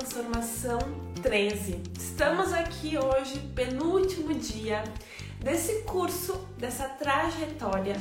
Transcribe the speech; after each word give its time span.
Transformação 0.00 0.78
13. 1.22 1.82
Estamos 1.98 2.54
aqui 2.54 2.96
hoje, 2.96 3.38
penúltimo 3.54 4.32
dia 4.32 4.82
desse 5.38 5.82
curso, 5.82 6.48
dessa 6.56 6.88
trajetória 6.88 7.96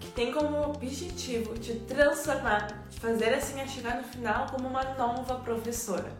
que 0.00 0.10
tem 0.12 0.32
como 0.32 0.62
objetivo 0.62 1.52
te 1.58 1.74
transformar, 1.80 2.86
te 2.88 2.98
fazer 2.98 3.34
assim 3.34 3.60
a 3.60 3.66
chegar 3.66 3.98
no 3.98 4.04
final 4.04 4.46
como 4.46 4.66
uma 4.66 4.82
nova 4.94 5.34
professora. 5.40 6.10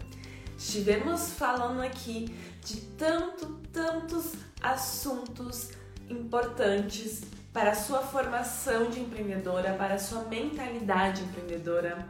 Estivemos 0.56 1.30
falando 1.30 1.80
aqui 1.80 2.36
de 2.62 2.82
tanto, 2.98 3.58
tantos 3.72 4.34
assuntos 4.60 5.70
importantes 6.10 7.22
para 7.54 7.70
a 7.70 7.74
sua 7.74 8.00
formação 8.00 8.90
de 8.90 9.00
empreendedora, 9.00 9.72
para 9.72 9.94
a 9.94 9.98
sua 9.98 10.24
mentalidade 10.24 11.22
empreendedora 11.22 12.06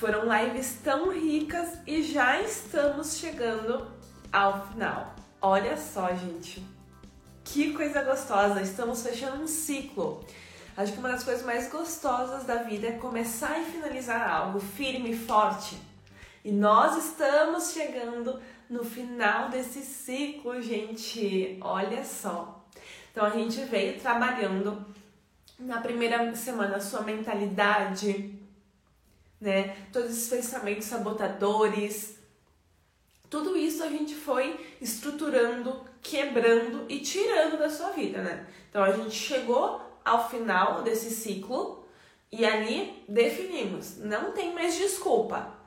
foram 0.00 0.22
lives 0.24 0.78
tão 0.82 1.12
ricas 1.12 1.76
e 1.86 2.02
já 2.02 2.40
estamos 2.40 3.18
chegando 3.18 3.86
ao 4.32 4.66
final. 4.68 5.14
Olha 5.42 5.76
só, 5.76 6.08
gente. 6.14 6.66
Que 7.44 7.74
coisa 7.74 8.02
gostosa! 8.02 8.62
Estamos 8.62 9.02
fechando 9.02 9.42
um 9.42 9.46
ciclo. 9.46 10.24
Acho 10.74 10.94
que 10.94 10.98
uma 10.98 11.10
das 11.10 11.22
coisas 11.22 11.44
mais 11.44 11.70
gostosas 11.70 12.44
da 12.44 12.62
vida 12.62 12.86
é 12.86 12.92
começar 12.92 13.60
e 13.60 13.66
finalizar 13.66 14.26
algo 14.26 14.58
firme 14.58 15.10
e 15.10 15.18
forte. 15.18 15.76
E 16.42 16.50
nós 16.50 16.96
estamos 17.04 17.72
chegando 17.72 18.40
no 18.70 18.82
final 18.82 19.50
desse 19.50 19.82
ciclo, 19.82 20.62
gente. 20.62 21.58
Olha 21.60 22.02
só. 22.06 22.64
Então 23.12 23.26
a 23.26 23.30
gente 23.30 23.60
veio 23.64 24.00
trabalhando 24.00 24.82
na 25.58 25.78
primeira 25.82 26.34
semana 26.34 26.76
a 26.76 26.80
sua 26.80 27.02
mentalidade, 27.02 28.39
né? 29.40 29.76
Todos 29.92 30.10
esses 30.10 30.28
pensamentos 30.28 30.86
sabotadores, 30.86 32.18
tudo 33.30 33.56
isso 33.56 33.82
a 33.82 33.88
gente 33.88 34.14
foi 34.14 34.58
estruturando, 34.80 35.84
quebrando 36.02 36.84
e 36.88 36.98
tirando 36.98 37.58
da 37.58 37.70
sua 37.70 37.90
vida, 37.90 38.20
né? 38.20 38.46
Então 38.68 38.82
a 38.82 38.90
gente 38.92 39.14
chegou 39.14 39.80
ao 40.04 40.28
final 40.28 40.82
desse 40.82 41.10
ciclo 41.10 41.86
e 42.30 42.44
ali 42.44 43.04
definimos, 43.08 43.98
não 43.98 44.32
tem 44.32 44.52
mais 44.52 44.76
desculpa. 44.76 45.58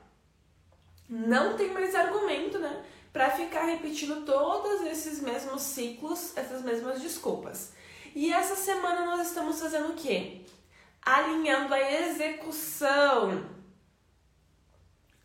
Não 1.08 1.56
tem 1.56 1.70
mais 1.70 1.94
argumento, 1.94 2.58
né? 2.58 2.84
Para 3.12 3.30
ficar 3.30 3.64
repetindo 3.64 4.24
todos 4.24 4.82
esses 4.82 5.20
mesmos 5.20 5.62
ciclos, 5.62 6.36
essas 6.36 6.62
mesmas 6.62 7.00
desculpas. 7.00 7.72
E 8.14 8.32
essa 8.32 8.56
semana 8.56 9.04
nós 9.04 9.28
estamos 9.28 9.60
fazendo 9.60 9.90
o 9.90 9.94
quê? 9.94 10.40
Alinhando 11.02 11.74
a 11.74 11.92
execução 11.92 13.53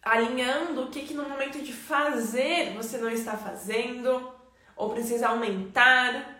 alinhando 0.04 0.84
o 0.84 0.90
que, 0.90 1.04
que 1.04 1.14
no 1.14 1.28
momento 1.28 1.60
de 1.60 1.74
fazer 1.74 2.74
você 2.74 2.98
não 2.98 3.10
está 3.10 3.38
fazendo 3.38 4.32
ou 4.76 4.90
precisa 4.92 5.30
aumentar. 5.30 6.38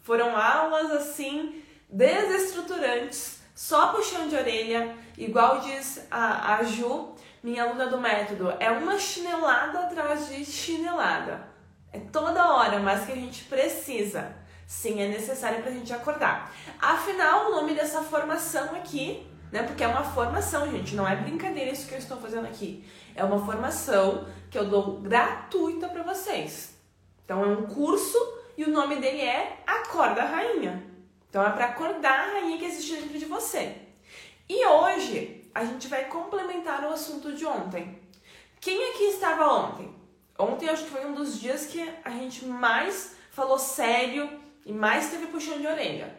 Foram 0.00 0.36
aulas 0.36 0.90
assim 0.90 1.62
desestruturantes, 1.88 3.40
só 3.54 3.88
puxão 3.92 4.28
de 4.28 4.34
orelha, 4.34 4.96
igual 5.16 5.60
diz 5.60 6.06
a, 6.10 6.56
a 6.56 6.62
Ju, 6.64 7.14
minha 7.42 7.62
aluna 7.62 7.86
do 7.86 8.00
método, 8.00 8.52
é 8.58 8.70
uma 8.70 8.98
chinelada 8.98 9.80
atrás 9.80 10.28
de 10.28 10.44
chinelada. 10.44 11.46
É 11.92 12.00
toda 12.00 12.52
hora, 12.52 12.80
mas 12.80 13.06
que 13.06 13.12
a 13.12 13.16
gente 13.16 13.44
precisa. 13.44 14.34
Sim, 14.66 15.00
é 15.00 15.06
necessário 15.06 15.62
para 15.62 15.70
a 15.70 15.74
gente 15.74 15.92
acordar. 15.92 16.52
Afinal, 16.80 17.46
o 17.46 17.50
nome 17.52 17.74
dessa 17.74 18.02
formação 18.02 18.74
aqui 18.74 19.24
né? 19.54 19.62
Porque 19.62 19.84
é 19.84 19.86
uma 19.86 20.02
formação, 20.02 20.68
gente, 20.68 20.96
não 20.96 21.06
é 21.06 21.14
brincadeira 21.14 21.70
isso 21.70 21.86
que 21.86 21.94
eu 21.94 21.98
estou 21.98 22.16
fazendo 22.16 22.44
aqui. 22.44 22.84
É 23.14 23.22
uma 23.22 23.38
formação 23.46 24.26
que 24.50 24.58
eu 24.58 24.64
dou 24.64 25.00
gratuita 25.00 25.88
para 25.88 26.02
vocês. 26.02 26.76
Então 27.24 27.40
é 27.44 27.46
um 27.46 27.64
curso 27.64 28.18
e 28.56 28.64
o 28.64 28.70
nome 28.70 28.96
dele 28.96 29.20
é 29.20 29.62
Acorda 29.64 30.24
Rainha. 30.24 30.84
Então 31.30 31.40
é 31.46 31.50
para 31.50 31.66
acordar 31.66 32.18
a 32.18 32.32
rainha 32.32 32.58
que 32.58 32.64
existe 32.64 32.96
dentro 32.96 33.16
de 33.16 33.26
você. 33.26 33.76
E 34.48 34.66
hoje 34.66 35.48
a 35.54 35.64
gente 35.64 35.86
vai 35.86 36.06
complementar 36.06 36.82
o 36.82 36.92
assunto 36.92 37.32
de 37.32 37.46
ontem. 37.46 38.02
Quem 38.60 38.90
aqui 38.90 39.04
estava 39.04 39.46
ontem? 39.46 39.94
Ontem 40.36 40.68
acho 40.68 40.82
que 40.82 40.90
foi 40.90 41.06
um 41.06 41.14
dos 41.14 41.38
dias 41.38 41.66
que 41.66 41.80
a 42.04 42.10
gente 42.10 42.44
mais 42.44 43.14
falou 43.30 43.60
sério 43.60 44.28
e 44.66 44.72
mais 44.72 45.10
teve 45.10 45.28
puxão 45.28 45.60
de 45.60 45.66
orelha. 45.68 46.12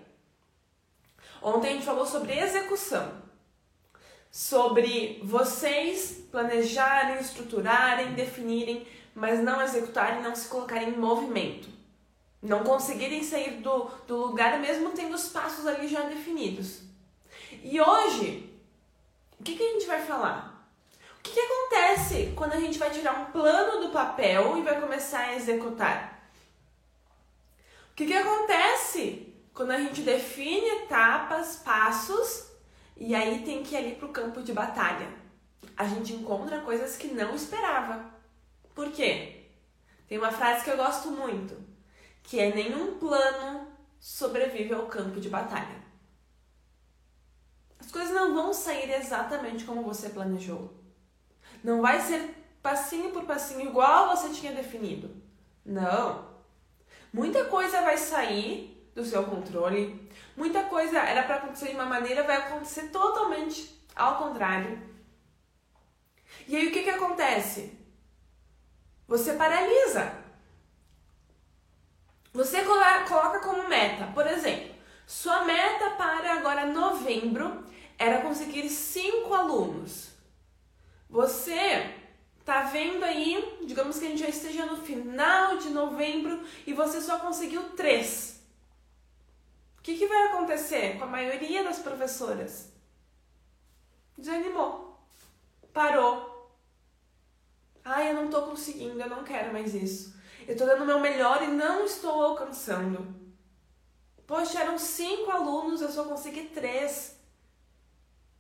Ontem 1.42 1.72
a 1.72 1.74
gente 1.74 1.86
falou 1.86 2.06
sobre 2.06 2.32
execução 2.32 3.25
sobre 4.36 5.22
vocês 5.24 6.26
planejarem, 6.30 7.22
estruturarem, 7.22 8.16
definirem, 8.16 8.86
mas 9.14 9.42
não 9.42 9.62
executarem, 9.62 10.22
não 10.22 10.36
se 10.36 10.50
colocarem 10.50 10.90
em 10.90 10.98
movimento. 10.98 11.70
Não 12.42 12.62
conseguirem 12.62 13.24
sair 13.24 13.62
do, 13.62 13.86
do 14.06 14.18
lugar 14.18 14.60
mesmo 14.60 14.90
tendo 14.90 15.16
os 15.16 15.30
passos 15.30 15.66
ali 15.66 15.88
já 15.88 16.02
definidos. 16.02 16.82
E 17.64 17.80
hoje, 17.80 18.54
o 19.40 19.44
que, 19.44 19.56
que 19.56 19.64
a 19.64 19.72
gente 19.72 19.88
vai 19.88 20.02
falar? 20.02 20.70
O 21.18 21.22
que, 21.24 21.32
que 21.32 21.40
acontece 21.40 22.34
quando 22.36 22.56
a 22.56 22.60
gente 22.60 22.78
vai 22.78 22.90
tirar 22.90 23.18
um 23.18 23.32
plano 23.32 23.88
do 23.88 23.94
papel 23.94 24.58
e 24.58 24.64
vai 24.64 24.82
começar 24.82 25.30
a 25.30 25.36
executar? 25.38 26.30
O 27.90 27.96
que, 27.96 28.06
que 28.06 28.14
acontece 28.14 29.34
quando 29.54 29.72
a 29.72 29.78
gente 29.78 30.02
define 30.02 30.68
etapas, 30.84 31.56
passos 31.56 32.54
e 32.96 33.14
aí 33.14 33.44
tem 33.44 33.64
que 33.64 33.76
ir 33.76 33.78
ali 33.78 33.96
pro 33.96 34.10
campo 34.10 34.42
de 34.42 34.54
batalha. 34.54 35.08
A 35.76 35.86
gente 35.86 36.14
encontra 36.14 36.62
coisas 36.62 36.96
que 36.96 37.08
não 37.08 37.36
esperava. 37.36 38.14
Por 38.74 38.92
quê? 38.92 39.48
Tem 40.08 40.18
uma 40.18 40.32
frase 40.32 40.64
que 40.64 40.70
eu 40.70 40.78
gosto 40.78 41.12
muito, 41.12 41.58
que 42.24 42.40
é 42.40 42.54
nenhum 42.54 42.98
plano 43.00 43.68
sobrevive 44.00 44.74
ao 44.74 44.86
campo 44.86 45.20
de 45.20 45.30
batalha. 45.30 45.84
As 47.80 47.92
coisas 47.92 48.14
não 48.14 48.34
vão 48.34 48.54
sair 48.54 48.92
exatamente 48.92 49.66
como 49.66 49.84
você 49.84 50.10
planejou. 50.10 50.74
Não 51.64 51.82
vai 51.82 52.00
ser 52.00 52.36
passinho 52.62 53.12
por 53.12 53.26
passinho 53.26 53.70
igual 53.70 54.16
você 54.16 54.30
tinha 54.30 54.54
definido. 54.54 55.10
Não. 55.66 56.36
Muita 57.12 57.46
coisa 57.46 57.82
vai 57.82 57.98
sair 57.98 58.90
do 58.94 59.04
seu 59.04 59.24
controle. 59.24 60.05
Muita 60.36 60.64
coisa 60.64 61.00
era 61.00 61.24
para 61.24 61.36
acontecer 61.36 61.70
de 61.70 61.76
uma 61.76 61.86
maneira, 61.86 62.24
vai 62.24 62.38
acontecer 62.38 62.90
totalmente 62.90 63.82
ao 63.96 64.18
contrário. 64.18 64.82
E 66.48 66.56
aí 66.56 66.68
o 66.68 66.72
que, 66.72 66.84
que 66.84 66.90
acontece? 66.90 67.78
Você 69.08 69.34
paralisa. 69.34 70.24
Você 72.34 72.64
coloca 72.64 73.40
como 73.40 73.70
meta, 73.70 74.08
por 74.08 74.28
exemplo, 74.28 74.76
sua 75.08 75.46
meta 75.46 75.92
para 75.92 76.34
agora 76.34 76.66
novembro 76.66 77.64
era 77.98 78.22
conseguir 78.22 78.68
cinco 78.70 79.34
alunos. 79.34 80.10
Você 81.10 81.96
tá 82.44 82.64
vendo 82.64 83.04
aí, 83.06 83.60
digamos 83.66 83.98
que 83.98 84.06
a 84.06 84.10
gente 84.10 84.20
já 84.20 84.28
esteja 84.28 84.66
no 84.66 84.78
final 84.78 85.58
de 85.58 85.70
novembro 85.70 86.44
e 86.68 86.74
você 86.74 87.00
só 87.00 87.20
conseguiu 87.20 87.70
três 87.70 88.35
que, 89.86 89.96
que 90.00 90.08
vai 90.08 90.30
acontecer 90.30 90.98
com 90.98 91.04
a 91.04 91.08
maioria 91.08 91.64
das 91.64 91.78
professoras? 91.78 92.74
Desanimou. 94.18 95.00
Parou. 95.72 96.50
Ai, 97.84 98.10
eu 98.10 98.16
não 98.16 98.28
tô 98.28 98.42
conseguindo, 98.42 99.00
eu 99.00 99.10
não 99.10 99.24
quero 99.24 99.54
mais 99.54 99.76
isso. 99.76 100.16
Eu 100.48 100.58
tô 100.58 100.66
dando 100.66 100.82
o 100.82 100.88
meu 100.88 101.00
melhor 101.00 101.44
e 101.44 101.48
não 101.48 101.86
estou 101.86 102.20
alcançando. 102.24 103.16
Poxa, 104.26 104.60
eram 104.60 104.80
cinco 104.80 105.30
alunos, 105.30 105.82
eu 105.82 105.92
só 105.92 106.06
consegui 106.06 106.46
três. 106.46 107.20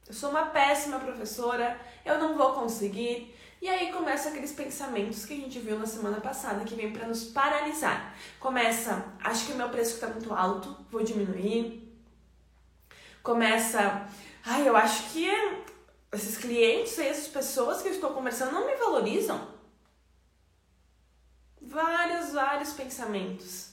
Eu 0.07 0.15
sou 0.15 0.31
uma 0.31 0.47
péssima 0.47 0.99
professora, 0.99 1.79
eu 2.03 2.17
não 2.17 2.35
vou 2.35 2.53
conseguir. 2.53 3.37
E 3.61 3.69
aí 3.69 3.91
começa 3.91 4.29
aqueles 4.29 4.51
pensamentos 4.51 5.25
que 5.25 5.33
a 5.33 5.37
gente 5.37 5.59
viu 5.59 5.79
na 5.79 5.85
semana 5.85 6.19
passada 6.21 6.65
que 6.65 6.75
vem 6.75 6.91
para 6.91 7.07
nos 7.07 7.23
paralisar. 7.25 8.15
Começa, 8.39 9.13
acho 9.23 9.47
que 9.47 9.53
o 9.53 9.55
meu 9.55 9.69
preço 9.69 9.95
está 9.95 10.07
muito 10.07 10.33
alto, 10.33 10.85
vou 10.91 11.03
diminuir. 11.03 11.81
Começa, 13.23 14.07
ai, 14.43 14.67
eu 14.67 14.75
acho 14.75 15.11
que 15.11 15.27
esses 16.11 16.37
clientes, 16.37 16.97
essas 16.99 17.27
pessoas 17.27 17.81
que 17.81 17.87
eu 17.87 17.93
estou 17.93 18.11
conversando 18.11 18.51
não 18.51 18.67
me 18.67 18.75
valorizam. 18.75 19.53
Vários, 21.61 22.33
vários 22.33 22.73
pensamentos. 22.73 23.71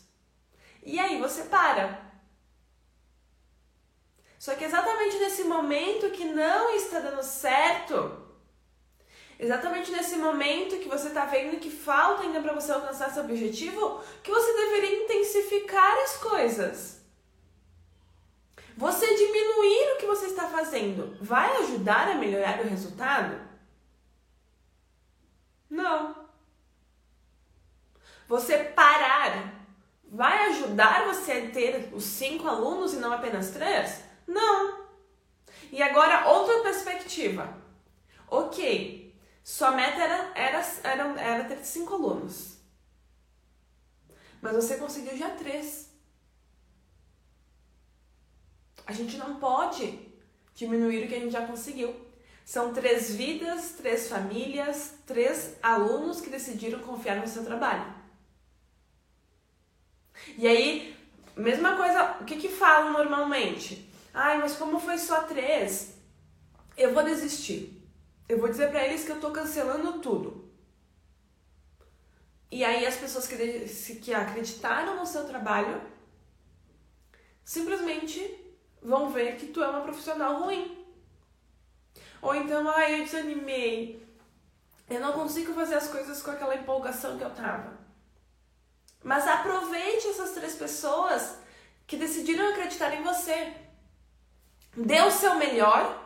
E 0.83 0.99
aí 0.99 1.21
você 1.21 1.45
para. 1.45 2.01
Só 4.39 4.55
que 4.55 4.65
exatamente 4.65 5.19
nesse 5.19 5.45
momento 5.45 6.11
que 6.11 6.25
não 6.25 6.75
está 6.75 6.99
dando 6.99 7.23
certo, 7.23 8.32
exatamente 9.43 9.91
nesse 9.91 10.15
momento 10.17 10.79
que 10.79 10.89
você 10.89 11.09
está 11.09 11.25
vendo 11.25 11.59
que 11.59 11.69
falta 11.69 12.23
ainda 12.23 12.41
para 12.41 12.53
você 12.53 12.71
alcançar 12.71 13.11
seu 13.11 13.25
objetivo, 13.25 14.01
que 14.23 14.31
você 14.31 14.53
deveria 14.53 15.03
intensificar 15.03 15.99
as 16.05 16.17
coisas. 16.19 17.03
Você 18.77 19.05
diminuir 19.05 19.95
o 19.95 19.99
que 19.99 20.07
você 20.07 20.27
está 20.27 20.47
fazendo 20.47 21.17
vai 21.21 21.57
ajudar 21.59 22.09
a 22.09 22.15
melhorar 22.15 22.61
o 22.61 22.69
resultado? 22.69 23.37
Não. 25.69 26.29
Você 28.29 28.59
parar 28.59 29.61
vai 30.05 30.51
ajudar 30.51 31.07
você 31.07 31.33
a 31.33 31.51
ter 31.51 31.91
os 31.93 32.05
cinco 32.05 32.47
alunos 32.47 32.95
e 32.95 32.99
não 32.99 33.13
apenas 33.13 33.51
três? 33.51 34.05
Não. 34.25 34.87
E 35.73 35.83
agora, 35.83 36.29
outra 36.29 36.63
perspectiva. 36.63 37.61
Ok, 38.29 39.02
sua 39.45 39.73
meta 39.73 40.01
era, 40.01 40.33
era, 40.35 40.67
era, 40.85 41.21
era 41.21 41.45
ter 41.45 41.65
cinco 41.65 41.95
alunos. 41.95 42.59
Mas 44.41 44.55
você 44.55 44.77
conseguiu 44.77 45.17
já 45.17 45.31
três. 45.31 45.91
A 48.87 48.93
gente 48.93 49.17
não 49.17 49.39
pode 49.39 50.13
diminuir 50.55 51.05
o 51.05 51.09
que 51.09 51.15
a 51.15 51.21
gente 51.21 51.33
já 51.33 51.47
conseguiu. 51.47 51.95
São 52.45 52.73
três 52.73 53.15
vidas, 53.15 53.73
três 53.73 54.09
famílias, 54.09 54.95
três 55.07 55.57
alunos 55.63 56.21
que 56.21 56.31
decidiram 56.31 56.81
confiar 56.81 57.17
no 57.17 57.29
seu 57.29 57.45
trabalho. 57.45 57.95
E 60.37 60.47
aí, 60.47 60.97
mesma 61.37 61.77
coisa, 61.77 62.19
o 62.21 62.25
que 62.25 62.37
que 62.37 62.49
falam 62.49 62.93
normalmente? 62.93 63.89
Ai, 64.13 64.39
mas 64.39 64.57
como 64.57 64.79
foi 64.79 64.99
só 64.99 65.23
três? 65.23 65.95
Eu 66.77 66.93
vou 66.93 67.05
desistir. 67.05 67.82
Eu 68.33 68.39
vou 68.39 68.49
dizer 68.49 68.71
para 68.71 68.83
eles 68.87 69.05
que 69.05 69.13
eu 69.13 69.21
tô 69.21 69.31
cancelando 69.31 69.99
tudo. 69.99 70.51
E 72.51 72.65
aí 72.65 72.87
as 72.87 72.97
pessoas 72.97 73.29
que, 73.29 73.97
que 73.97 74.15
acreditaram 74.15 74.97
no 74.97 75.05
seu 75.05 75.27
trabalho 75.27 75.83
simplesmente 77.45 78.19
vão 78.81 79.11
ver 79.11 79.37
que 79.37 79.49
tu 79.49 79.63
é 79.63 79.69
uma 79.69 79.83
profissional 79.83 80.45
ruim. 80.45 80.83
Ou 82.23 82.35
então, 82.35 82.67
ai, 82.71 83.01
eu 83.01 83.05
desanimei. 83.05 84.03
Eu 84.89 85.01
não 85.01 85.13
consigo 85.13 85.53
fazer 85.53 85.75
as 85.75 85.89
coisas 85.89 86.23
com 86.23 86.31
aquela 86.31 86.57
empolgação 86.57 87.19
que 87.19 87.25
eu 87.25 87.35
tava. 87.35 87.79
Mas 89.05 89.27
aproveite 89.27 90.09
essas 90.09 90.31
três 90.31 90.55
pessoas 90.55 91.37
que 91.87 91.99
decidiram 91.99 92.49
acreditar 92.49 92.95
em 92.95 93.03
você. 93.03 93.53
Dê 94.75 95.03
o 95.03 95.11
seu 95.11 95.35
melhor. 95.35 96.02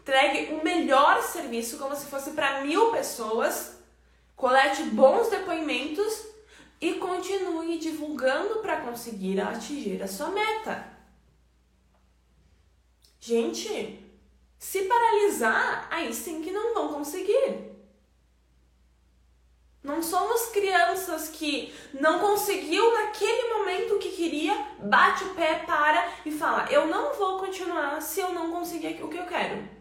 Entregue 0.00 0.54
o 0.54 0.64
melhor 0.64 1.22
serviço, 1.22 1.76
como 1.76 1.94
se 1.94 2.06
fosse 2.06 2.30
para 2.30 2.62
mil 2.62 2.90
pessoas. 2.90 3.78
Colete 4.34 4.84
bons 4.84 5.28
depoimentos 5.28 6.26
e 6.80 6.94
continue 6.94 7.78
divulgando 7.78 8.60
para 8.60 8.80
conseguir 8.80 9.38
atingir 9.40 10.02
a 10.02 10.08
sua 10.08 10.30
meta. 10.30 10.88
Gente, 13.20 14.02
se 14.58 14.82
paralisar, 14.84 15.86
aí 15.90 16.12
sim 16.14 16.40
que 16.40 16.50
não 16.50 16.72
vão 16.72 16.94
conseguir. 16.94 17.70
Não 19.82 20.02
somos 20.02 20.46
crianças 20.46 21.28
que 21.28 21.74
não 21.92 22.20
conseguiu 22.20 22.92
naquele 22.94 23.54
momento 23.54 23.94
o 23.94 23.98
que 23.98 24.10
queria, 24.10 24.54
bate 24.78 25.24
o 25.24 25.34
pé, 25.34 25.60
para 25.66 26.12
e 26.24 26.30
fala: 26.30 26.66
Eu 26.70 26.86
não 26.86 27.14
vou 27.14 27.38
continuar 27.38 28.00
se 28.00 28.20
eu 28.20 28.32
não 28.32 28.50
conseguir 28.50 29.02
o 29.02 29.08
que 29.08 29.18
eu 29.18 29.26
quero. 29.26 29.79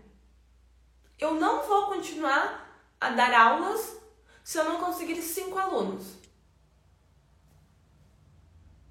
Eu 1.20 1.34
não 1.34 1.68
vou 1.68 1.88
continuar 1.88 2.68
a 3.00 3.10
dar 3.10 3.34
aulas 3.34 3.98
se 4.44 4.58
eu 4.58 4.64
não 4.64 4.80
conseguir 4.80 5.22
cinco 5.22 5.60
alunos. 5.60 6.18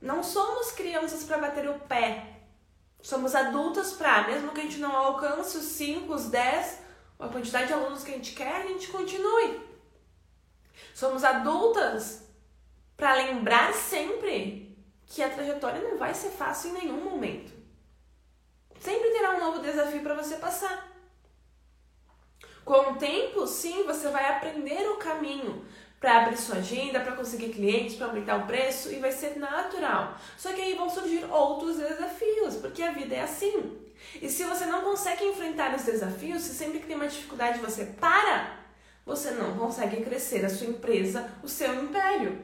Não 0.00 0.22
somos 0.22 0.70
crianças 0.72 1.24
para 1.24 1.38
bater 1.38 1.68
o 1.68 1.80
pé. 1.80 2.42
Somos 3.00 3.34
adultas 3.34 3.92
para, 3.92 4.26
mesmo 4.28 4.52
que 4.52 4.60
a 4.60 4.64
gente 4.64 4.78
não 4.78 4.94
alcance 4.94 5.56
os 5.56 5.64
cinco, 5.64 6.14
os 6.14 6.28
dez, 6.28 6.80
a 7.18 7.28
quantidade 7.28 7.68
de 7.68 7.72
alunos 7.72 8.04
que 8.04 8.10
a 8.10 8.14
gente 8.14 8.34
quer, 8.34 8.62
a 8.62 8.66
gente 8.66 8.88
continue. 8.88 9.60
Somos 10.94 11.24
adultas 11.24 12.24
para 12.96 13.14
lembrar 13.14 13.72
sempre 13.72 14.76
que 15.06 15.22
a 15.22 15.30
trajetória 15.30 15.80
não 15.80 15.96
vai 15.96 16.12
ser 16.12 16.30
fácil 16.30 16.70
em 16.70 16.74
nenhum 16.74 17.04
momento. 17.04 17.52
Sempre 18.78 19.10
terá 19.10 19.36
um 19.36 19.40
novo 19.40 19.60
desafio 19.60 20.02
para 20.02 20.14
você 20.14 20.36
passar. 20.36 20.97
Com 22.68 22.92
o 22.92 22.96
tempo, 22.96 23.46
sim, 23.46 23.84
você 23.84 24.10
vai 24.10 24.28
aprender 24.28 24.86
o 24.90 24.98
caminho 24.98 25.64
para 25.98 26.18
abrir 26.18 26.36
sua 26.36 26.56
agenda, 26.56 27.00
para 27.00 27.16
conseguir 27.16 27.48
clientes, 27.48 27.96
para 27.96 28.08
aumentar 28.08 28.36
o 28.36 28.46
preço 28.46 28.92
e 28.92 28.98
vai 28.98 29.10
ser 29.10 29.38
natural. 29.38 30.18
Só 30.36 30.52
que 30.52 30.60
aí 30.60 30.74
vão 30.74 30.90
surgir 30.90 31.24
outros 31.30 31.78
desafios, 31.78 32.56
porque 32.56 32.82
a 32.82 32.92
vida 32.92 33.14
é 33.14 33.22
assim. 33.22 33.74
E 34.20 34.28
se 34.28 34.44
você 34.44 34.66
não 34.66 34.82
consegue 34.82 35.24
enfrentar 35.24 35.74
os 35.74 35.84
desafios, 35.84 36.42
se 36.42 36.54
sempre 36.54 36.80
que 36.80 36.86
tem 36.86 36.94
uma 36.94 37.08
dificuldade 37.08 37.58
você 37.58 37.86
para, 37.86 38.58
você 39.06 39.30
não 39.30 39.56
consegue 39.56 40.04
crescer 40.04 40.44
a 40.44 40.50
sua 40.50 40.66
empresa, 40.66 41.26
o 41.42 41.48
seu 41.48 41.74
império. 41.82 42.38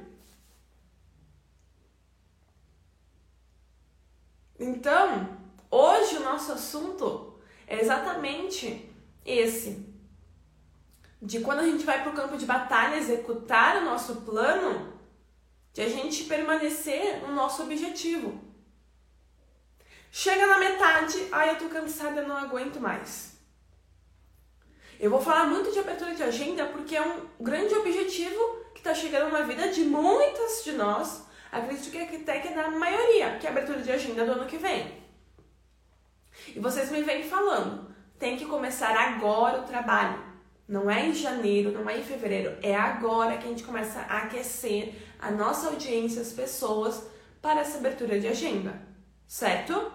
Então, 4.58 5.36
hoje 5.70 6.16
o 6.16 6.24
nosso 6.24 6.50
assunto 6.50 7.38
é 7.66 7.78
exatamente 7.78 8.90
esse. 9.22 9.83
De 11.24 11.40
quando 11.40 11.60
a 11.60 11.66
gente 11.66 11.84
vai 11.84 12.02
para 12.02 12.12
o 12.12 12.14
campo 12.14 12.36
de 12.36 12.44
batalha 12.44 12.96
executar 12.96 13.78
o 13.78 13.84
nosso 13.86 14.16
plano, 14.16 14.92
de 15.72 15.80
a 15.80 15.88
gente 15.88 16.24
permanecer 16.24 17.22
no 17.22 17.34
nosso 17.34 17.62
objetivo. 17.62 18.38
Chega 20.10 20.46
na 20.46 20.58
metade, 20.58 21.26
ai 21.32 21.50
eu 21.50 21.58
tô 21.58 21.68
cansada, 21.70 22.20
eu 22.20 22.28
não 22.28 22.36
aguento 22.36 22.78
mais. 22.78 23.38
Eu 25.00 25.10
vou 25.10 25.20
falar 25.20 25.46
muito 25.46 25.72
de 25.72 25.78
abertura 25.78 26.14
de 26.14 26.22
agenda 26.22 26.66
porque 26.66 26.94
é 26.94 27.02
um 27.02 27.26
grande 27.40 27.74
objetivo 27.74 28.38
que 28.74 28.80
está 28.80 28.94
chegando 28.94 29.32
na 29.32 29.40
vida 29.40 29.68
de 29.68 29.82
muitas 29.82 30.62
de 30.62 30.72
nós. 30.72 31.24
Acredito 31.50 31.90
que 31.90 32.16
até 32.16 32.40
que 32.40 32.50
na 32.50 32.70
maioria, 32.70 33.38
que 33.38 33.46
é 33.46 33.48
a 33.48 33.52
abertura 33.52 33.80
de 33.80 33.90
agenda 33.90 34.26
do 34.26 34.32
ano 34.32 34.46
que 34.46 34.58
vem. 34.58 35.02
E 36.54 36.60
vocês 36.60 36.90
me 36.90 37.02
vêm 37.02 37.24
falando, 37.24 37.92
tem 38.18 38.36
que 38.36 38.44
começar 38.44 38.94
agora 38.94 39.60
o 39.60 39.66
trabalho. 39.66 40.23
Não 40.66 40.90
é 40.90 41.06
em 41.06 41.14
janeiro, 41.14 41.72
não 41.72 41.88
é 41.88 41.99
em 41.99 42.02
fevereiro, 42.02 42.56
é 42.62 42.75
agora 42.75 43.37
que 43.37 43.46
a 43.46 43.50
gente 43.50 43.64
começa 43.64 44.00
a 44.00 44.19
aquecer 44.22 44.94
a 45.19 45.31
nossa 45.31 45.69
audiência, 45.69 46.22
as 46.22 46.32
pessoas, 46.32 47.06
para 47.43 47.61
essa 47.61 47.76
abertura 47.76 48.19
de 48.19 48.26
agenda, 48.26 48.81
certo? 49.26 49.93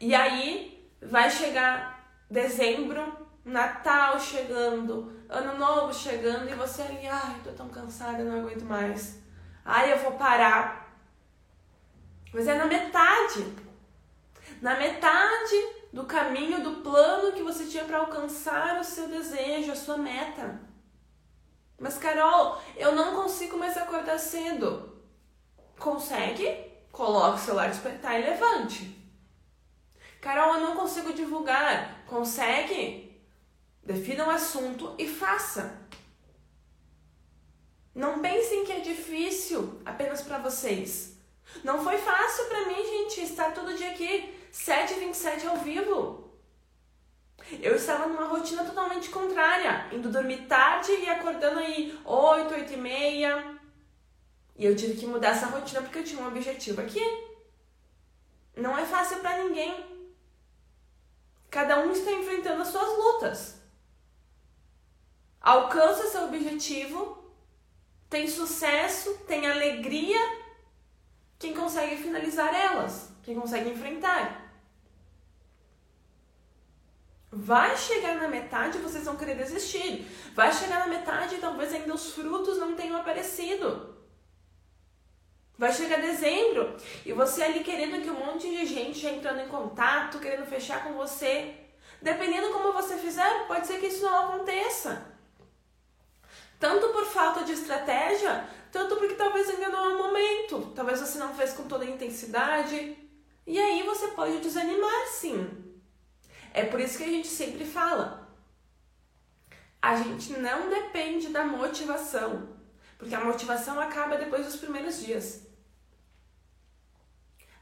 E 0.00 0.12
aí 0.12 0.90
vai 1.00 1.30
chegar 1.30 2.10
dezembro, 2.28 3.24
Natal 3.44 4.18
chegando, 4.18 5.12
Ano 5.28 5.58
Novo 5.58 5.94
chegando 5.94 6.50
e 6.50 6.54
você 6.54 6.82
ali, 6.82 7.06
ai, 7.06 7.36
tô 7.44 7.50
tão 7.52 7.68
cansada, 7.68 8.24
não 8.24 8.40
aguento 8.40 8.64
mais. 8.64 9.20
Ai, 9.64 9.92
eu 9.92 9.98
vou 9.98 10.12
parar. 10.12 10.98
Mas 12.32 12.48
é 12.48 12.54
na 12.54 12.66
metade. 12.66 13.46
Na 14.60 14.76
metade 14.76 15.56
do 15.94 16.04
caminho, 16.06 16.60
do 16.60 16.82
plano 16.82 17.32
que 17.32 17.42
você 17.44 17.66
tinha 17.66 17.84
para 17.84 17.98
alcançar 17.98 18.80
o 18.80 18.84
seu 18.84 19.06
desejo, 19.06 19.70
a 19.70 19.76
sua 19.76 19.96
meta. 19.96 20.60
Mas, 21.78 21.96
Carol, 21.96 22.60
eu 22.76 22.96
não 22.96 23.14
consigo 23.22 23.56
mais 23.56 23.76
acordar 23.76 24.18
cedo. 24.18 25.00
Consegue? 25.78 26.48
Coloque 26.90 27.38
o 27.38 27.44
celular 27.44 27.68
despertar 27.68 28.18
e 28.18 28.24
levante. 28.24 28.92
Carol, 30.20 30.54
eu 30.54 30.62
não 30.62 30.74
consigo 30.74 31.12
divulgar. 31.12 32.04
Consegue? 32.06 33.16
Defina 33.80 34.24
o 34.24 34.26
um 34.26 34.30
assunto 34.30 34.96
e 34.98 35.06
faça. 35.06 35.78
Não 37.94 38.18
pensem 38.18 38.64
que 38.64 38.72
é 38.72 38.80
difícil 38.80 39.80
apenas 39.84 40.22
para 40.22 40.38
vocês. 40.38 41.16
Não 41.62 41.84
foi 41.84 41.98
fácil 41.98 42.46
para 42.46 42.66
mim, 42.66 42.84
gente, 42.84 43.20
estar 43.20 43.52
todo 43.54 43.76
dia 43.76 43.92
aqui, 43.92 44.34
7h27 44.54 45.46
ao 45.46 45.58
vivo. 45.58 46.32
Eu 47.60 47.74
estava 47.74 48.06
numa 48.06 48.26
rotina 48.26 48.64
totalmente 48.64 49.10
contrária, 49.10 49.88
indo 49.92 50.08
dormir 50.08 50.46
tarde 50.46 50.92
e 50.92 51.10
acordando 51.10 51.58
aí 51.58 51.98
8, 52.04 52.54
8 52.54 52.72
e 52.72 52.76
meia. 52.76 53.58
E 54.56 54.64
eu 54.64 54.74
tive 54.74 54.94
que 54.94 55.06
mudar 55.06 55.30
essa 55.30 55.46
rotina 55.46 55.82
porque 55.82 55.98
eu 55.98 56.04
tinha 56.04 56.22
um 56.22 56.28
objetivo 56.28 56.80
aqui. 56.80 57.02
Não 58.56 58.78
é 58.78 58.86
fácil 58.86 59.18
para 59.18 59.44
ninguém. 59.44 59.84
Cada 61.50 61.80
um 61.80 61.90
está 61.90 62.12
enfrentando 62.12 62.62
as 62.62 62.68
suas 62.68 62.88
lutas 62.96 63.64
alcança 65.44 66.08
seu 66.08 66.24
objetivo, 66.24 67.22
tem 68.08 68.26
sucesso, 68.26 69.18
tem 69.26 69.46
alegria 69.46 70.18
quem 71.38 71.52
consegue 71.52 71.96
finalizar 71.96 72.54
elas, 72.54 73.10
quem 73.22 73.38
consegue 73.38 73.68
enfrentar. 73.68 74.43
Vai 77.36 77.76
chegar 77.76 78.14
na 78.14 78.28
metade 78.28 78.78
e 78.78 78.80
vocês 78.80 79.04
vão 79.04 79.16
querer 79.16 79.36
desistir. 79.36 80.06
Vai 80.34 80.52
chegar 80.52 80.78
na 80.78 80.86
metade 80.86 81.34
e 81.34 81.38
talvez 81.38 81.72
ainda 81.74 81.92
os 81.92 82.12
frutos 82.12 82.58
não 82.58 82.76
tenham 82.76 82.96
aparecido. 82.96 83.92
Vai 85.58 85.72
chegar 85.72 86.00
dezembro 86.00 86.76
e 87.04 87.12
você 87.12 87.42
ali 87.42 87.64
querendo 87.64 88.02
que 88.02 88.10
um 88.10 88.26
monte 88.26 88.48
de 88.48 88.64
gente 88.66 89.00
já 89.00 89.10
entrando 89.10 89.40
em 89.40 89.48
contato, 89.48 90.20
querendo 90.20 90.46
fechar 90.46 90.84
com 90.84 90.94
você. 90.94 91.54
Dependendo 92.00 92.52
como 92.52 92.72
você 92.72 92.96
fizer, 92.98 93.46
pode 93.48 93.66
ser 93.66 93.80
que 93.80 93.86
isso 93.86 94.04
não 94.04 94.26
aconteça. 94.26 95.04
Tanto 96.60 96.88
por 96.90 97.04
falta 97.06 97.44
de 97.44 97.52
estratégia, 97.52 98.48
tanto 98.70 98.96
porque 98.96 99.14
talvez 99.14 99.48
ainda 99.48 99.70
não 99.70 99.90
é 99.90 99.94
o 99.94 99.98
momento, 99.98 100.72
talvez 100.74 101.00
você 101.00 101.18
não 101.18 101.34
fez 101.34 101.52
com 101.52 101.64
toda 101.64 101.84
a 101.84 101.88
intensidade. 101.88 102.96
E 103.46 103.58
aí 103.58 103.82
você 103.82 104.08
pode 104.08 104.38
desanimar 104.38 105.06
sim. 105.08 105.63
É 106.54 106.64
por 106.64 106.80
isso 106.80 106.98
que 106.98 107.04
a 107.04 107.08
gente 107.08 107.26
sempre 107.26 107.64
fala. 107.64 108.32
A 109.82 109.96
gente 109.96 110.32
não 110.34 110.70
depende 110.70 111.28
da 111.28 111.44
motivação, 111.44 112.48
porque 112.96 113.14
a 113.14 113.24
motivação 113.24 113.78
acaba 113.80 114.16
depois 114.16 114.46
dos 114.46 114.56
primeiros 114.56 115.04
dias. 115.04 115.48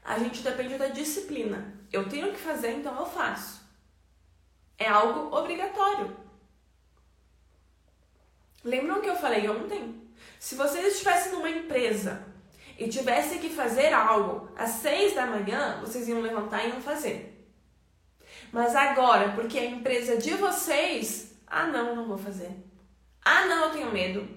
A 0.03 0.19
gente 0.19 0.43
depende 0.43 0.77
da 0.77 0.89
disciplina. 0.89 1.73
Eu 1.91 2.07
tenho 2.07 2.31
que 2.31 2.39
fazer, 2.39 2.71
então 2.71 2.95
eu 2.99 3.05
faço. 3.07 3.63
É 4.77 4.87
algo 4.87 5.35
obrigatório. 5.35 6.15
Lembram 8.63 9.01
que 9.01 9.09
eu 9.09 9.15
falei 9.15 9.49
ontem? 9.49 10.07
Se 10.39 10.53
vocês 10.53 10.85
estivessem 10.85 11.31
numa 11.31 11.49
empresa 11.49 12.27
e 12.77 12.87
tivessem 12.87 13.39
que 13.39 13.49
fazer 13.49 13.91
algo 13.91 14.49
às 14.55 14.69
seis 14.69 15.15
da 15.15 15.25
manhã, 15.25 15.81
vocês 15.81 16.07
iam 16.07 16.21
levantar 16.21 16.63
e 16.63 16.69
iam 16.69 16.81
fazer. 16.81 17.32
Mas 18.53 18.75
agora, 18.75 19.31
porque 19.31 19.57
a 19.57 19.65
empresa 19.65 20.15
de 20.15 20.35
vocês, 20.35 21.35
ah 21.47 21.65
não, 21.65 21.95
não 21.95 22.07
vou 22.07 22.19
fazer. 22.19 22.51
Ah 23.25 23.47
não, 23.47 23.65
eu 23.65 23.71
tenho 23.71 23.91
medo. 23.91 24.29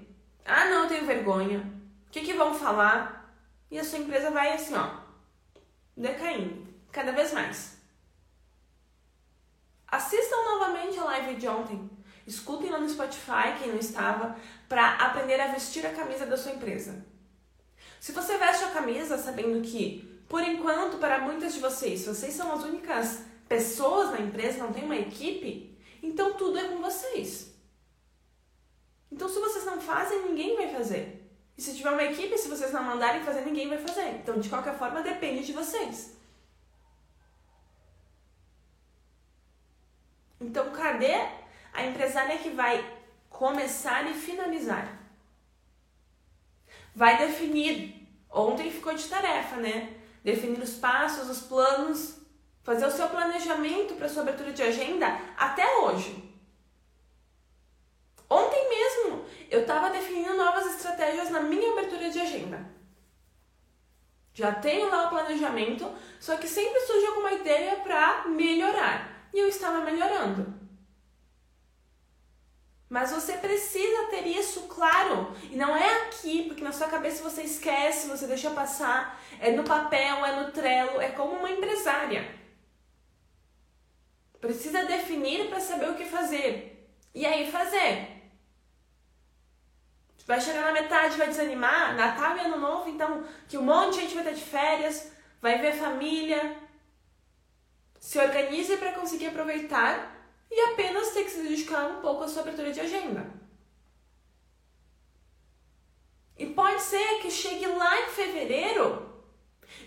Ah 0.43 0.65
não, 0.65 0.85
eu 0.85 0.89
tenho 0.89 1.05
vergonha. 1.05 1.71
O 2.09 2.11
que, 2.11 2.23
que 2.23 2.33
vão 2.33 2.55
falar? 2.55 3.39
E 3.71 3.79
a 3.79 3.85
sua 3.85 3.99
empresa 3.99 4.31
vai 4.31 4.55
assim, 4.55 4.75
ó, 4.75 5.01
decaindo, 5.95 6.67
cada 6.91 7.13
vez 7.13 7.35
mais. 7.35 7.77
Assistam 9.87 10.37
novamente 10.45 10.99
a 10.99 11.05
live 11.05 11.37
de 11.37 11.47
ontem. 11.47 11.91
Escutem 12.27 12.71
lá 12.71 12.79
no 12.79 12.89
Spotify, 12.89 13.59
quem 13.59 13.69
não 13.69 13.79
estava, 13.79 14.35
para 14.67 14.95
aprender 14.95 15.39
a 15.39 15.49
vestir 15.49 15.85
a 15.85 15.93
camisa 15.93 16.25
da 16.25 16.39
sua 16.39 16.53
empresa. 16.53 17.05
Se 18.01 18.13
você 18.13 18.39
veste 18.39 18.65
a 18.65 18.71
camisa 18.71 19.19
sabendo 19.19 19.61
que, 19.61 20.25
por 20.27 20.43
enquanto, 20.43 20.97
para 20.97 21.19
muitas 21.19 21.53
de 21.53 21.61
vocês, 21.61 22.07
vocês 22.07 22.33
são 22.33 22.51
as 22.55 22.65
únicas 22.65 23.27
pessoas 23.49 24.11
na 24.11 24.21
empresa, 24.21 24.59
não 24.59 24.73
tem 24.73 24.85
uma 24.85 24.97
equipe, 24.97 25.79
então 26.03 26.35
tudo 26.35 26.59
é 26.59 26.69
com 26.69 26.79
vocês. 26.79 27.55
Então, 29.11 29.29
se 29.29 29.39
vocês 29.39 29.65
não 29.65 29.81
fazem, 29.81 30.23
ninguém 30.25 30.57
vai 30.57 30.69
fazer. 30.69 31.27
E 31.57 31.63
se 31.63 31.75
tiver 31.75 31.91
uma 31.91 32.05
equipe, 32.05 32.37
se 32.37 32.49
vocês 32.49 32.73
não 32.73 32.83
mandarem 32.83 33.23
fazer, 33.23 33.43
ninguém 33.43 33.69
vai 33.69 33.79
fazer. 33.79 34.17
Então, 34.17 34.39
de 34.39 34.49
qualquer 34.49 34.77
forma, 34.77 35.03
depende 35.03 35.47
de 35.47 35.53
vocês. 35.53 36.15
Então, 40.41 40.71
cadê 40.71 41.15
a 41.73 41.87
empresária 41.87 42.39
que 42.39 42.51
vai 42.51 42.85
começar 43.31 44.09
e 44.11 44.15
finalizar? 44.15 44.99
Vai 46.95 47.17
definir. 47.19 48.07
Ontem 48.31 48.71
ficou 48.71 48.95
de 48.95 49.09
tarefa, 49.09 49.57
né? 49.57 49.97
Definir 50.23 50.61
os 50.61 50.75
passos, 50.75 51.31
os 51.31 51.41
planos, 51.47 52.19
fazer 52.67 52.85
o 52.85 52.91
seu 52.91 53.09
planejamento 53.09 53.95
para 53.95 54.09
sua 54.09 54.23
abertura 54.23 54.53
de 54.53 54.61
agenda 54.61 55.07
até 55.37 55.65
hoje. 55.79 56.21
Ontem 58.29 58.69
mesmo 58.69 59.25
eu 59.49 59.61
estava 59.61 59.89
definindo 59.91 60.37
novas 60.37 60.75
estratégias 60.75 61.31
na 61.31 61.39
minha 61.39 61.71
abertura 61.71 62.11
de 62.11 62.21
agenda. 62.21 62.69
Já 64.35 64.53
tenho 64.53 64.91
lá 64.91 65.07
o 65.07 65.11
planejamento, 65.11 65.89
só 66.19 66.37
que 66.37 66.49
sempre 66.49 66.81
surge 66.81 67.07
alguma 67.07 67.33
ideia 67.35 67.77
para 67.77 68.27
melhorar. 68.27 69.29
E 69.33 69.39
eu 69.39 69.47
estava 69.47 69.81
melhorando. 69.83 70.53
Mas 72.89 73.13
você 73.13 73.35
precisa 73.35 74.09
ter 74.11 74.27
isso 74.27 74.63
claro. 74.63 75.33
E 75.51 75.57
não 75.57 75.77
é 75.77 76.03
aqui, 76.03 76.43
porque 76.49 76.65
na 76.65 76.73
sua 76.73 76.89
cabeça 76.89 77.23
você 77.23 77.43
esquece, 77.43 78.09
você 78.09 78.27
deixa 78.27 78.51
passar. 78.51 79.21
É 79.41 79.53
no 79.53 79.63
papel, 79.63 80.27
é 80.27 80.41
no 80.41 80.51
trelo, 80.51 81.01
é 81.01 81.11
como 81.11 81.33
uma 81.37 81.51
empresária. 81.51 82.46
Precisa 84.41 84.85
definir 84.85 85.49
para 85.49 85.61
saber 85.61 85.91
o 85.91 85.95
que 85.95 86.05
fazer. 86.05 86.89
E 87.15 87.25
aí 87.25 87.51
fazer. 87.51 88.17
Vai 90.27 90.41
chegar 90.41 90.63
na 90.63 90.73
metade, 90.73 91.17
vai 91.17 91.29
desanimar, 91.29 91.95
Natal 91.95 92.37
e 92.37 92.41
Ano 92.41 92.59
Novo, 92.59 92.91
então, 92.91 93.25
que 93.49 93.57
um 93.57 93.63
monte 93.63 93.95
de 93.95 94.01
gente 94.01 94.15
vai 94.15 94.25
estar 94.25 94.35
de 94.35 94.43
férias, 94.43 95.13
vai 95.41 95.59
ver 95.61 95.75
família. 95.75 96.57
Se 98.01 98.19
organize 98.19 98.77
para 98.77 98.93
conseguir 98.93 99.29
aproveitar 99.29 100.17
e 100.51 100.61
apenas 100.73 101.13
ter 101.13 101.25
que 101.25 101.31
se 101.31 101.43
dedicar 101.43 101.87
um 101.87 102.01
pouco 102.01 102.25
à 102.25 102.29
sua 102.29 102.43
abertura 102.43 102.73
de 102.73 102.81
agenda. 102.81 103.25
E 106.37 106.47
pode 106.47 106.83
ser 106.83 107.21
que 107.21 107.31
chegue 107.31 107.67
lá 107.67 108.01
em 108.01 108.11
fevereiro, 108.11 109.07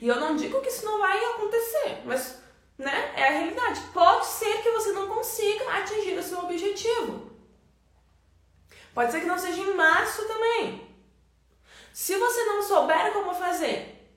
e 0.02 0.08
eu 0.08 0.20
não 0.20 0.36
digo 0.36 0.62
que 0.62 0.70
isso 0.70 0.86
não 0.86 1.00
vai 1.00 1.24
acontecer, 1.26 2.02
mas 2.06 2.42
né, 2.78 3.14
é 3.16 3.28
a 3.28 3.32
realidade. 3.32 3.82
Pode 3.94 4.26
ser 4.26 4.62
que 4.64 4.72
você 4.72 4.94
não 4.94 5.08
consiga 5.08 5.70
atingir 5.74 6.18
o 6.18 6.24
seu 6.24 6.40
objetivo. 6.40 7.30
Pode 8.94 9.12
ser 9.12 9.22
que 9.22 9.28
não 9.28 9.38
seja 9.38 9.62
em 9.62 9.76
março 9.76 10.28
também. 10.28 10.88
Se 11.94 12.16
você 12.16 12.46
não 12.46 12.62
souber 12.62 13.12
como 13.14 13.34
fazer, 13.34 14.10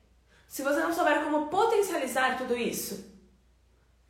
se 0.48 0.62
você 0.62 0.80
não 0.80 0.92
souber 0.92 1.24
como 1.24 1.48
potencializar 1.48 2.36
tudo 2.38 2.56
isso, 2.56 3.12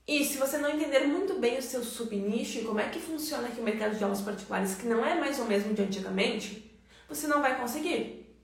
e 0.07 0.25
se 0.25 0.37
você 0.37 0.59
não 0.59 0.71
entender 0.71 1.07
muito 1.07 1.35
bem 1.35 1.59
o 1.59 1.63
seu 1.63 1.83
subnicho 1.85 2.59
e 2.59 2.65
como 2.65 2.81
é 2.81 2.89
que 2.89 2.99
funciona 2.99 3.49
aqui 3.49 3.61
o 3.61 3.65
mercado 3.65 3.97
de 3.97 4.03
aulas 4.03 4.21
particulares, 4.21 4.75
que 4.75 4.87
não 4.87 5.05
é 5.05 5.15
mais 5.15 5.39
o 5.39 5.45
mesmo 5.45 5.73
de 5.73 5.83
antigamente, 5.83 6.77
você 7.09 7.27
não 7.27 7.41
vai 7.41 7.59
conseguir. 7.59 8.37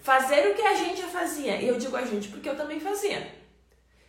Fazer 0.00 0.50
o 0.50 0.54
que 0.54 0.62
a 0.62 0.74
gente 0.74 1.00
já 1.00 1.08
fazia, 1.08 1.60
e 1.60 1.68
eu 1.68 1.76
digo 1.76 1.96
a 1.96 2.04
gente 2.04 2.28
porque 2.28 2.48
eu 2.48 2.56
também 2.56 2.80
fazia. 2.80 3.34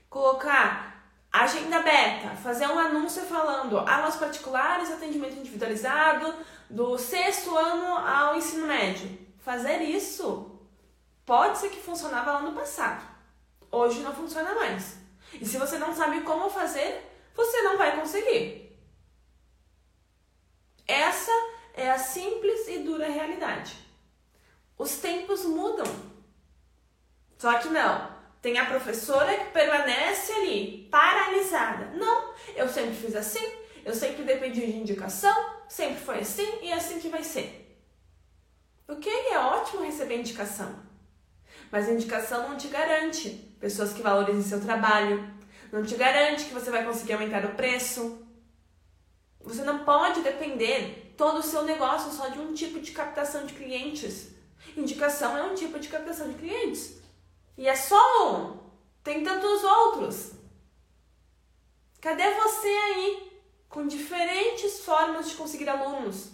Colocar 0.10 0.91
agenda 1.32 1.78
aberta, 1.78 2.36
fazer 2.36 2.68
um 2.68 2.78
anúncio 2.78 3.22
falando 3.24 3.80
aulas 3.80 4.18
particulares, 4.18 4.92
atendimento 4.92 5.38
individualizado, 5.38 6.34
do 6.70 6.98
sexto 6.98 7.56
ano 7.56 7.98
ao 7.98 8.36
ensino 8.36 8.68
médio. 8.68 9.18
Fazer 9.40 9.82
isso 9.82 10.60
pode 11.26 11.58
ser 11.58 11.70
que 11.70 11.82
funcionava 11.82 12.34
lá 12.34 12.42
no 12.42 12.54
passado. 12.54 13.04
Hoje 13.72 14.02
não 14.02 14.14
funciona 14.14 14.54
mais. 14.54 14.98
E 15.34 15.46
se 15.46 15.58
você 15.58 15.78
não 15.78 15.96
sabe 15.96 16.22
como 16.22 16.50
fazer, 16.50 17.10
você 17.34 17.62
não 17.62 17.78
vai 17.78 17.96
conseguir. 18.00 18.78
Essa 20.86 21.32
é 21.74 21.90
a 21.90 21.98
simples 21.98 22.68
e 22.68 22.80
dura 22.80 23.08
realidade. 23.08 23.78
Os 24.78 24.98
tempos 24.98 25.46
mudam. 25.46 25.86
Só 27.38 27.58
que 27.60 27.70
não. 27.70 28.21
Tem 28.42 28.58
a 28.58 28.66
professora 28.66 29.38
que 29.38 29.52
permanece 29.52 30.32
ali, 30.34 30.88
paralisada. 30.90 31.92
Não, 31.96 32.34
eu 32.56 32.68
sempre 32.68 32.96
fiz 32.96 33.16
assim, 33.16 33.46
eu 33.86 33.94
sempre 33.94 34.24
dependi 34.24 34.66
de 34.66 34.78
indicação, 34.78 35.34
sempre 35.70 36.02
foi 36.04 36.20
assim 36.20 36.60
e 36.64 36.70
é 36.70 36.74
assim 36.74 37.00
que 37.00 37.10
vai 37.10 37.24
ser. 37.24 37.80
Ok, 38.88 39.12
é 39.32 39.38
ótimo 39.38 39.84
receber 39.84 40.18
indicação, 40.18 40.76
mas 41.72 41.88
indicação 41.88 42.50
não 42.50 42.58
te 42.58 42.68
garante 42.68 43.30
pessoas 43.60 43.94
que 43.94 44.02
valorizem 44.02 44.42
seu 44.42 44.60
trabalho, 44.60 45.32
não 45.72 45.84
te 45.84 45.96
garante 45.96 46.46
que 46.46 46.54
você 46.54 46.72
vai 46.72 46.84
conseguir 46.84 47.14
aumentar 47.14 47.46
o 47.46 47.56
preço. 47.56 48.28
Você 49.40 49.62
não 49.64 49.86
pode 49.86 50.22
depender 50.22 51.14
todo 51.16 51.38
o 51.40 51.44
seu 51.44 51.64
negócio 51.64 52.12
só 52.12 52.28
de 52.28 52.40
um 52.40 52.54
tipo 52.54 52.80
de 52.80 52.92
captação 52.92 53.46
de 53.46 53.54
clientes. 53.54 54.30
Indicação 54.76 55.38
é 55.38 55.44
um 55.44 55.56
tipo 55.56 55.80
de 55.80 55.88
captação 55.88 56.28
de 56.28 56.36
clientes. 56.36 57.01
E 57.62 57.68
é 57.68 57.76
só 57.76 58.02
um. 58.26 58.60
Tem 59.04 59.24
tantos 59.24 59.64
outros. 59.64 60.32
Cadê 62.00 62.30
você 62.32 62.68
aí? 62.68 63.32
com 63.72 63.88
diferentes 63.88 64.82
formas 64.82 65.30
de 65.30 65.36
conseguir 65.36 65.70
alunos. 65.70 66.32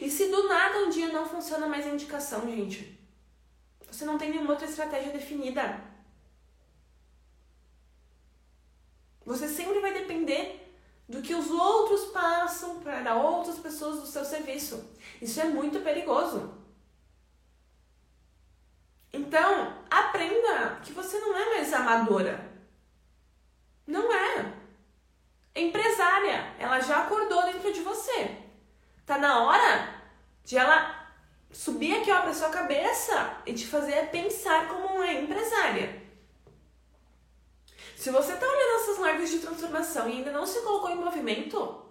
E 0.00 0.10
se 0.10 0.28
do 0.28 0.48
nada 0.48 0.86
um 0.86 0.90
dia 0.90 1.12
não 1.12 1.26
funciona 1.26 1.66
mais 1.66 1.86
a 1.86 1.90
indicação, 1.90 2.40
gente, 2.48 2.98
você 3.86 4.04
não 4.04 4.18
tem 4.18 4.30
nenhuma 4.30 4.52
outra 4.52 4.66
estratégia 4.66 5.12
definida. 5.12 5.80
Você 9.24 9.46
sempre 9.46 9.78
vai 9.80 9.92
depender 9.92 10.72
do 11.06 11.20
que 11.20 11.34
os 11.34 11.50
outros 11.50 12.06
passam 12.06 12.80
para 12.80 13.14
outras 13.14 13.58
pessoas 13.58 14.00
do 14.00 14.06
seu 14.06 14.24
serviço. 14.24 14.90
Isso 15.20 15.38
é 15.40 15.44
muito 15.44 15.80
perigoso. 15.80 16.54
Então, 19.18 19.74
aprenda 19.90 20.78
que 20.84 20.92
você 20.92 21.18
não 21.18 21.36
é 21.36 21.56
mais 21.56 21.72
amadora. 21.72 22.48
Não 23.84 24.12
é 24.12 24.54
empresária, 25.56 26.54
ela 26.56 26.78
já 26.78 27.02
acordou 27.02 27.42
dentro 27.42 27.72
de 27.72 27.80
você. 27.80 28.36
Tá 29.04 29.18
na 29.18 29.42
hora 29.42 30.02
de 30.44 30.56
ela 30.56 31.10
subir 31.50 31.96
aqui 31.96 32.12
ó 32.12 32.20
pra 32.20 32.32
sua 32.32 32.50
cabeça 32.50 33.42
e 33.44 33.52
te 33.52 33.66
fazer 33.66 34.08
pensar 34.10 34.68
como 34.68 34.86
uma 34.86 35.12
empresária. 35.12 36.00
Se 37.96 38.10
você 38.10 38.36
tá 38.36 38.46
olhando 38.46 38.80
essas 38.82 38.98
lives 39.04 39.30
de 39.30 39.38
transformação 39.40 40.08
e 40.08 40.18
ainda 40.18 40.30
não 40.30 40.46
se 40.46 40.60
colocou 40.60 40.90
em 40.90 40.94
movimento, 40.94 41.84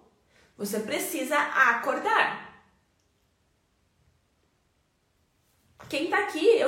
você 0.57 0.79
precisa 0.79 1.37
acordar. 1.37 2.46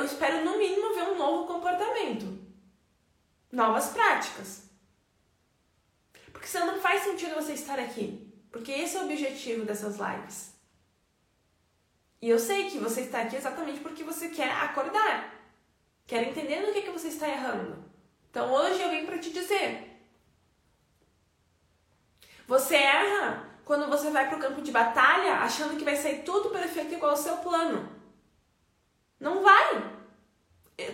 Espero 0.04 0.44
no 0.44 0.56
mínimo 0.56 0.94
ver 0.94 1.02
um 1.02 1.18
novo 1.18 1.46
comportamento, 1.46 2.38
novas 3.52 3.88
práticas. 3.88 4.70
Porque 6.32 6.46
senão 6.46 6.68
não 6.68 6.80
faz 6.80 7.02
sentido 7.02 7.34
você 7.34 7.52
estar 7.52 7.78
aqui. 7.78 8.26
Porque 8.50 8.72
esse 8.72 8.96
é 8.96 9.00
o 9.00 9.04
objetivo 9.04 9.64
dessas 9.64 9.98
lives. 9.98 10.54
E 12.22 12.28
eu 12.28 12.38
sei 12.38 12.70
que 12.70 12.78
você 12.78 13.02
está 13.02 13.22
aqui 13.22 13.36
exatamente 13.36 13.80
porque 13.80 14.02
você 14.02 14.28
quer 14.28 14.50
acordar. 14.50 15.34
Quer 16.06 16.28
entender 16.28 16.60
no 16.60 16.72
que, 16.72 16.82
que 16.82 16.90
você 16.90 17.08
está 17.08 17.28
errando. 17.28 17.84
Então 18.30 18.52
hoje 18.52 18.80
eu 18.80 18.90
vim 18.90 19.06
para 19.06 19.18
te 19.18 19.30
dizer. 19.30 19.86
Você 22.46 22.74
erra 22.74 23.48
quando 23.64 23.88
você 23.88 24.10
vai 24.10 24.28
para 24.28 24.36
o 24.36 24.40
campo 24.40 24.60
de 24.60 24.72
batalha 24.72 25.34
achando 25.34 25.76
que 25.76 25.84
vai 25.84 25.96
sair 25.96 26.22
tudo 26.24 26.50
perfeito 26.50 26.94
igual 26.94 27.12
ao 27.12 27.16
seu 27.16 27.36
plano. 27.36 27.99
Não 29.20 29.42
vai. 29.42 30.00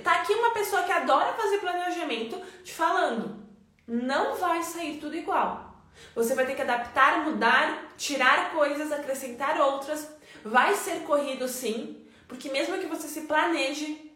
Tá 0.02 0.20
aqui 0.20 0.34
uma 0.34 0.50
pessoa 0.50 0.82
que 0.82 0.90
adora 0.90 1.32
fazer 1.34 1.58
planejamento 1.58 2.36
te 2.64 2.74
falando. 2.74 3.46
Não 3.86 4.34
vai 4.34 4.62
sair 4.64 4.98
tudo 4.98 5.14
igual. 5.14 5.66
Você 6.14 6.34
vai 6.34 6.44
ter 6.44 6.56
que 6.56 6.62
adaptar, 6.62 7.24
mudar, 7.24 7.94
tirar 7.96 8.50
coisas, 8.50 8.90
acrescentar 8.90 9.60
outras. 9.60 10.10
Vai 10.44 10.74
ser 10.74 11.04
corrido 11.04 11.46
sim, 11.46 12.04
porque 12.26 12.50
mesmo 12.50 12.78
que 12.78 12.86
você 12.86 13.06
se 13.06 13.22
planeje, 13.22 14.12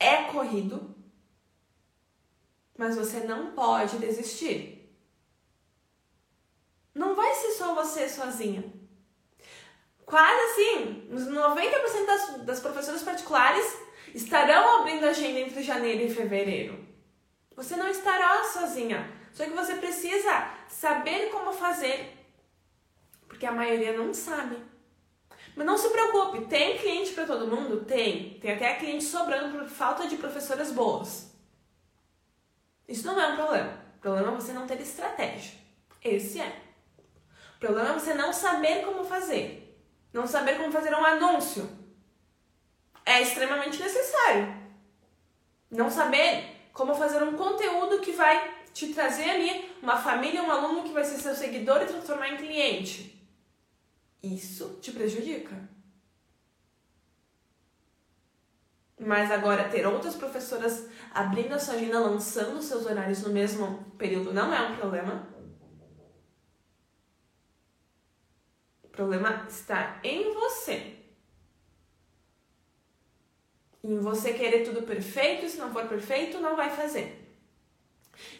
é 0.00 0.24
corrido. 0.24 0.96
Mas 2.76 2.96
você 2.96 3.20
não 3.20 3.52
pode 3.52 3.98
desistir. 3.98 4.90
Não 6.94 7.14
vai 7.14 7.34
ser 7.34 7.52
só 7.52 7.74
você 7.74 8.08
sozinha. 8.08 8.77
Quase 10.08 10.40
assim, 10.40 11.06
uns 11.10 11.28
90% 11.28 12.06
das, 12.06 12.40
das 12.46 12.60
professoras 12.60 13.02
particulares 13.02 13.78
estarão 14.14 14.80
abrindo 14.80 15.04
agenda 15.04 15.38
entre 15.40 15.62
janeiro 15.62 16.04
e 16.04 16.14
fevereiro. 16.14 16.82
Você 17.54 17.76
não 17.76 17.86
estará 17.86 18.42
sozinha. 18.44 19.12
Só 19.34 19.44
que 19.44 19.50
você 19.50 19.74
precisa 19.74 20.50
saber 20.66 21.28
como 21.30 21.52
fazer, 21.52 22.16
porque 23.28 23.44
a 23.44 23.52
maioria 23.52 23.98
não 23.98 24.14
sabe. 24.14 24.56
Mas 25.54 25.66
não 25.66 25.76
se 25.76 25.90
preocupe, 25.90 26.46
tem 26.46 26.78
cliente 26.78 27.12
para 27.12 27.26
todo 27.26 27.46
mundo? 27.46 27.84
Tem. 27.84 28.38
Tem 28.40 28.54
até 28.54 28.76
cliente 28.76 29.04
sobrando 29.04 29.58
por 29.58 29.68
falta 29.68 30.08
de 30.08 30.16
professoras 30.16 30.72
boas. 30.72 31.34
Isso 32.88 33.06
não 33.06 33.20
é 33.20 33.26
um 33.26 33.36
problema. 33.36 33.78
O 33.98 34.00
problema 34.00 34.28
é 34.28 34.34
você 34.36 34.54
não 34.54 34.66
ter 34.66 34.80
estratégia. 34.80 35.52
Esse 36.02 36.40
é. 36.40 36.62
O 37.56 37.60
problema 37.60 37.90
é 37.90 37.92
você 37.92 38.14
não 38.14 38.32
saber 38.32 38.86
como 38.86 39.04
fazer. 39.04 39.67
Não 40.12 40.26
saber 40.26 40.56
como 40.56 40.72
fazer 40.72 40.94
um 40.94 41.04
anúncio. 41.04 41.68
É 43.04 43.22
extremamente 43.22 43.80
necessário. 43.80 44.56
Não 45.70 45.90
saber 45.90 46.70
como 46.72 46.94
fazer 46.94 47.22
um 47.22 47.36
conteúdo 47.36 48.00
que 48.00 48.12
vai 48.12 48.58
te 48.72 48.92
trazer 48.94 49.30
ali 49.30 49.70
uma 49.82 49.96
família, 49.96 50.42
um 50.42 50.50
aluno 50.50 50.84
que 50.84 50.92
vai 50.92 51.04
ser 51.04 51.18
seu 51.18 51.34
seguidor 51.34 51.82
e 51.82 51.86
transformar 51.86 52.28
em 52.28 52.36
cliente. 52.36 53.18
Isso 54.22 54.78
te 54.80 54.92
prejudica. 54.92 55.68
Mas 58.98 59.30
agora, 59.30 59.68
ter 59.68 59.86
outras 59.86 60.16
professoras 60.16 60.88
abrindo 61.14 61.54
a 61.54 61.58
sua 61.58 61.74
agenda, 61.74 62.00
lançando 62.00 62.60
seus 62.60 62.84
horários 62.84 63.22
no 63.22 63.32
mesmo 63.32 63.84
período, 63.96 64.32
não 64.32 64.52
é 64.52 64.60
um 64.68 64.76
problema. 64.76 65.26
Problema 68.98 69.46
está 69.48 70.00
em 70.02 70.34
você. 70.34 70.96
Em 73.84 74.00
você 74.00 74.32
querer 74.32 74.64
tudo 74.64 74.82
perfeito, 74.82 75.48
se 75.48 75.56
não 75.56 75.72
for 75.72 75.86
perfeito, 75.86 76.40
não 76.40 76.56
vai 76.56 76.68
fazer. 76.68 77.24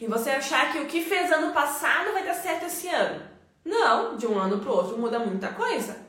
E 0.01 0.05
você 0.05 0.31
achar 0.31 0.73
que 0.73 0.79
o 0.79 0.85
que 0.85 1.01
fez 1.01 1.31
ano 1.31 1.53
passado 1.53 2.11
vai 2.11 2.25
dar 2.25 2.33
certo 2.33 2.65
esse 2.65 2.89
ano. 2.89 3.25
Não, 3.63 4.17
de 4.17 4.27
um 4.27 4.37
ano 4.37 4.59
para 4.59 4.69
o 4.69 4.75
outro 4.75 4.97
muda 4.97 5.17
muita 5.17 5.53
coisa. 5.53 6.05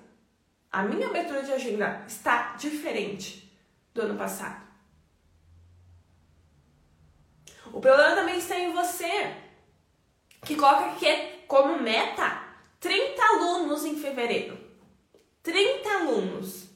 A 0.72 0.82
minha 0.82 1.06
abertura 1.06 1.44
de 1.44 1.52
agenda 1.52 2.02
está 2.08 2.56
diferente 2.56 3.56
do 3.94 4.02
ano 4.02 4.18
passado. 4.18 4.66
O 7.72 7.80
problema 7.80 8.16
também 8.16 8.38
está 8.38 8.58
em 8.58 8.72
você, 8.72 9.32
que 10.44 10.56
coloca 10.56 10.96
que 10.96 11.06
é 11.06 11.44
como 11.46 11.80
meta 11.80 12.39
30 12.80 13.22
alunos 13.22 13.84
em 13.84 13.96
fevereiro. 13.96 14.58
30 15.42 15.88
alunos. 15.90 16.70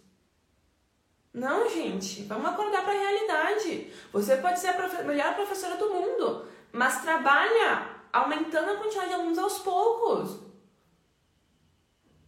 Não, 1.33 1.69
gente, 1.69 2.23
vamos 2.25 2.47
acordar 2.47 2.85
para 2.85 2.93
a 2.93 2.99
realidade. 2.99 3.93
Você 4.13 4.37
pode 4.37 4.61
ser 4.61 4.69
a 4.69 4.75
profe 4.75 5.03
melhor 5.03 5.35
professora 5.35 5.77
do 5.77 5.91
mundo, 5.93 6.47
mas 6.71 7.03
trabalha 7.03 7.91
aumentando 8.13 8.71
a 8.71 8.77
quantidade 8.77 9.09
de 9.09 9.15
alunos 9.15 9.39
aos 9.39 9.59
poucos. 9.59 10.39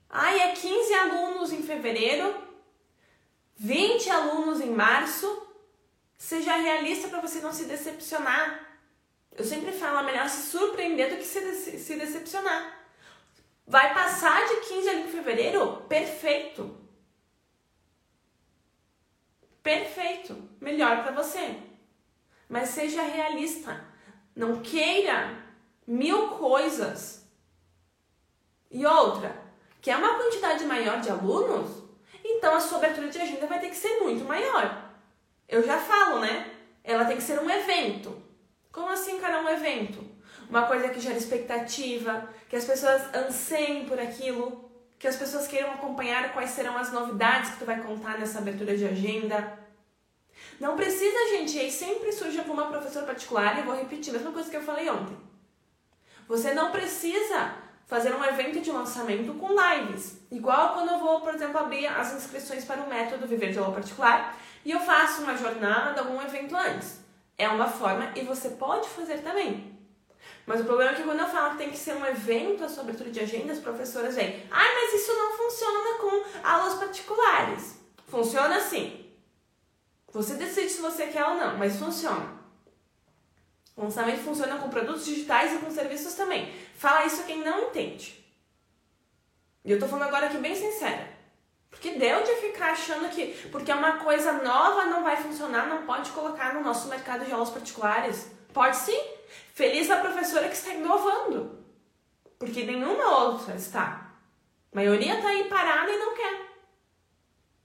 Ai, 0.09 0.41
é 0.41 0.53
15 0.53 0.95
alunos 0.95 1.53
em 1.53 1.63
fevereiro, 1.63 2.35
20 3.57 4.11
alunos 4.11 4.61
em 4.61 4.71
março. 4.71 5.47
Seja 6.19 6.57
realista 6.57 7.09
para 7.09 7.21
você 7.21 7.41
não 7.41 7.53
se 7.53 7.67
decepcionar. 7.67 8.67
Eu 9.31 9.45
sempre 9.45 9.71
falo, 9.71 9.99
é 9.99 10.03
melhor 10.03 10.29
se 10.29 10.51
surpreender 10.51 11.11
do 11.11 11.19
que 11.19 11.25
se, 11.25 11.79
se 11.79 11.95
decepcionar. 11.97 12.76
Vai 13.67 13.93
passar 13.93 14.47
de 14.47 14.57
15 14.61 14.89
ali 14.89 15.03
em 15.03 15.09
fevereiro? 15.09 15.83
Perfeito. 15.89 16.79
Perfeito. 19.63 20.49
Melhor 20.61 21.03
para 21.03 21.13
você. 21.13 21.57
Mas 22.49 22.69
seja 22.69 23.03
realista. 23.03 23.85
Não 24.37 24.63
queira 24.63 25.43
mil 25.85 26.29
coisas. 26.29 27.29
E 28.71 28.87
outra, 28.87 29.37
quer 29.81 29.97
uma 29.97 30.15
quantidade 30.17 30.65
maior 30.65 31.01
de 31.01 31.11
alunos? 31.11 31.83
Então 32.25 32.55
a 32.55 32.61
sua 32.61 32.79
abertura 32.79 33.09
de 33.09 33.19
agenda 33.19 33.47
vai 33.47 33.59
ter 33.59 33.71
que 33.71 33.77
ser 33.77 33.99
muito 34.01 34.25
maior. 34.25 34.93
Eu 35.49 35.65
já 35.65 35.79
falo, 35.79 36.21
né? 36.21 36.53
Ela 36.85 37.05
tem 37.05 37.17
que 37.17 37.23
ser 37.23 37.41
um 37.41 37.51
evento. 37.51 38.23
Como 38.71 38.89
assim, 38.91 39.19
cara, 39.21 39.43
um 39.43 39.49
evento? 39.49 40.05
Uma 40.49 40.63
coisa 40.67 40.89
que 40.89 41.01
gera 41.01 41.17
expectativa, 41.17 42.29
que 42.49 42.57
as 42.57 42.65
pessoas 42.65 43.03
anseiem 43.15 43.87
por 43.87 43.99
aquilo, 43.99 44.71
que 44.99 45.09
as 45.09 45.17
pessoas 45.17 45.47
queiram 45.47 45.73
acompanhar 45.73 46.33
quais 46.33 46.51
serão 46.51 46.77
as 46.79 46.93
novidades 46.93 47.51
que 47.51 47.59
tu 47.59 47.65
vai 47.65 47.81
contar 47.83 48.19
nessa 48.19 48.39
abertura 48.39 48.77
de 48.77 48.85
agenda. 48.85 49.59
Não 50.61 50.77
precisa, 50.77 51.37
gente, 51.37 51.59
aí 51.59 51.71
sempre 51.71 52.13
surge 52.13 52.39
alguma 52.39 52.67
professora 52.67 53.07
particular, 53.07 53.59
e 53.59 53.63
vou 53.63 53.75
repetir 53.75 54.11
a 54.11 54.19
mesma 54.19 54.33
coisa 54.33 54.49
que 54.49 54.57
eu 54.57 54.63
falei 54.63 54.89
ontem. 54.89 55.17
Você 56.29 56.55
não 56.55 56.73
precisa 56.73 57.55
fazer 57.87 58.15
um 58.15 58.25
evento 58.25 58.61
de 58.61 58.71
lançamento 58.71 59.35
com 59.35 59.49
lives. 59.49 60.21
Igual 60.31 60.75
quando 60.75 60.91
eu 60.91 60.99
vou, 60.99 61.21
por 61.21 61.35
exemplo, 61.35 61.59
abrir 61.59 61.87
as 61.87 62.15
inscrições 62.15 62.65
para 62.65 62.81
o 62.81 62.89
método 62.89 63.27
Viver 63.27 63.53
de 63.53 63.59
Aula 63.59 63.75
Particular 63.75 64.37
e 64.65 64.73
eu 64.73 64.81
faço 64.81 65.23
uma 65.23 65.37
jornada, 65.37 66.01
algum 66.01 66.21
evento 66.21 66.57
antes. 66.57 66.99
É 67.39 67.49
uma 67.49 67.69
forma 67.69 68.11
e 68.17 68.23
você 68.23 68.51
pode 68.51 68.89
fazer 68.89 69.19
também. 69.19 69.76
Mas 70.47 70.61
o 70.61 70.65
problema 70.65 70.93
é 70.93 70.95
que 70.95 71.03
quando 71.03 71.19
eu 71.19 71.29
falo 71.29 71.51
que 71.51 71.59
tem 71.59 71.71
que 71.71 71.77
ser 71.77 71.95
um 71.95 72.07
evento 72.07 72.65
a 72.65 72.69
sua 72.69 72.85
abertura 72.85 73.11
de 73.11 73.19
agenda, 73.19 73.53
as 73.53 73.59
professoras 73.59 74.15
vêm, 74.15 74.47
ai, 74.49 74.75
mas 74.75 74.95
isso 74.95 75.13
não 75.13 75.37
funciona 75.37 75.99
com 75.99 76.49
aulas 76.49 76.75
particulares. 76.75 77.81
Funciona 78.07 78.61
sim. 78.61 79.05
Você 80.13 80.35
decide 80.35 80.71
se 80.71 80.81
você 80.81 81.09
quer 81.09 81.25
ou 81.25 81.35
não, 81.35 81.59
mas 81.59 81.77
funciona. 81.77 82.37
O 83.77 83.83
lançamento 83.83 84.23
funciona 84.23 84.57
com 84.57 84.71
produtos 84.71 85.05
digitais 85.05 85.53
e 85.53 85.59
com 85.59 85.71
serviços 85.71 86.15
também. 86.15 86.55
Fala 86.77 87.05
isso 87.05 87.25
quem 87.25 87.45
não 87.45 87.65
entende. 87.65 88.25
E 89.65 89.73
eu 89.73 89.81
tô 89.81 89.89
falando 89.89 90.07
agora 90.09 90.27
aqui 90.27 90.39
bem 90.39 90.55
sincera. 90.55 91.15
Porque 91.69 91.91
deu 91.91 92.23
de 92.23 92.37
ficar 92.37 92.71
achando 92.71 93.11
que 93.11 93.49
porque 93.51 93.71
é 93.71 93.75
uma 93.75 93.99
coisa 93.99 94.33
nova 94.33 94.87
não 94.87 95.03
vai 95.03 95.17
funcionar, 95.17 95.67
não 95.67 95.85
pode 95.85 96.11
colocar 96.13 96.55
no 96.55 96.63
nosso 96.63 96.89
mercado 96.89 97.27
de 97.27 97.33
aulas 97.33 97.51
particulares. 97.51 98.31
Pode 98.55 98.77
sim. 98.77 98.99
Feliz 99.57 99.91
a 99.91 99.97
professora 99.97 100.51
que 100.51 100.55
está 100.55 100.75
inovando. 100.75 101.65
Porque 102.39 102.63
nenhuma 102.63 103.21
outra 103.21 103.55
está. 103.55 104.13
A 104.71 104.77
maioria 104.77 105.15
está 105.15 105.29
aí 105.31 105.45
parada 105.45 105.91
e 105.91 105.97
não 105.97 106.15
quer. 106.15 106.47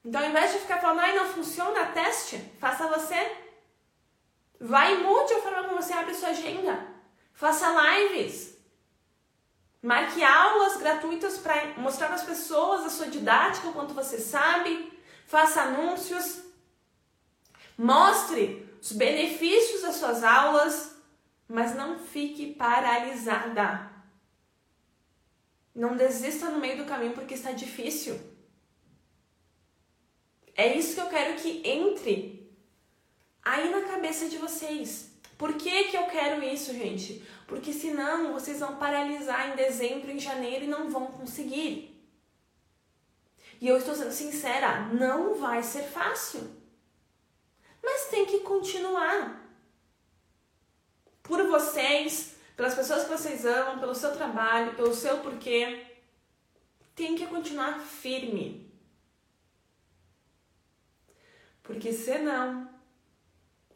Então, 0.06 0.22
ao 0.22 0.30
invés 0.30 0.54
de 0.54 0.60
ficar 0.60 0.80
falando, 0.80 1.02
ai, 1.02 1.14
não 1.14 1.26
funciona, 1.26 1.88
teste, 1.88 2.38
faça 2.62 2.88
você. 2.88 3.36
Vai 4.58 4.94
e 4.94 5.04
mude 5.04 5.34
a 5.34 5.42
forma 5.42 5.66
como 5.66 5.82
você 5.82 5.92
abre 5.92 6.14
sua 6.14 6.30
agenda. 6.30 6.88
Faça 7.34 7.68
lives. 7.68 8.58
Marque 9.82 10.24
aulas 10.24 10.78
gratuitas 10.78 11.40
para 11.40 11.74
mostrar 11.76 12.08
para 12.08 12.16
as 12.16 12.24
pessoas 12.24 12.86
a 12.86 12.90
sua 12.90 13.08
didática, 13.08 13.68
o 13.68 13.74
quanto 13.74 13.94
você 13.94 14.18
sabe. 14.18 14.98
Faça 15.28 15.64
anúncios. 15.64 16.42
Mostre 17.78 18.66
os 18.82 18.94
benefícios 18.94 19.82
das 19.82 19.98
suas 19.98 20.24
aulas, 20.24 21.01
mas 21.52 21.76
não 21.76 22.00
fique 22.00 22.54
paralisada. 22.54 23.92
Não 25.76 25.98
desista 25.98 26.50
no 26.50 26.60
meio 26.60 26.78
do 26.78 26.86
caminho 26.86 27.14
porque 27.14 27.34
está 27.34 27.52
difícil. 27.52 28.18
É 30.56 30.76
isso 30.78 30.96
que 30.96 31.02
eu 31.02 31.10
quero 31.10 31.36
que 31.36 31.62
entre 31.68 32.50
aí 33.44 33.70
na 33.70 33.82
cabeça 33.82 34.30
de 34.30 34.38
vocês. 34.38 35.12
Por 35.38 35.54
que, 35.56 35.86
que 35.86 35.98
eu 35.98 36.06
quero 36.06 36.42
isso, 36.42 36.74
gente? 36.74 37.22
Porque 37.48 37.74
senão 37.74 38.32
vocês 38.32 38.60
vão 38.60 38.78
paralisar 38.78 39.50
em 39.50 39.56
dezembro, 39.56 40.10
em 40.10 40.20
janeiro 40.20 40.66
e 40.66 40.70
não 40.70 40.90
vão 40.90 41.08
conseguir. 41.08 42.02
E 43.60 43.68
eu 43.68 43.78
estou 43.78 43.94
sendo 43.94 44.12
sincera, 44.12 44.88
não 44.94 45.36
vai 45.36 45.62
ser 45.64 45.84
fácil. 45.84 46.50
Mas 47.84 48.10
tem 48.10 48.26
que 48.26 48.40
continuar. 48.40 49.41
Por 51.32 51.48
vocês, 51.48 52.36
pelas 52.58 52.76
pessoas 52.76 53.06
que 53.06 53.10
vocês 53.10 53.46
amam, 53.46 53.80
pelo 53.80 53.96
seu 53.96 54.12
trabalho, 54.12 54.76
pelo 54.76 54.94
seu 54.94 55.20
porquê. 55.20 55.86
Tem 56.94 57.16
que 57.16 57.26
continuar 57.26 57.80
firme. 57.80 58.70
Porque 61.64 61.94
senão, 61.94 62.70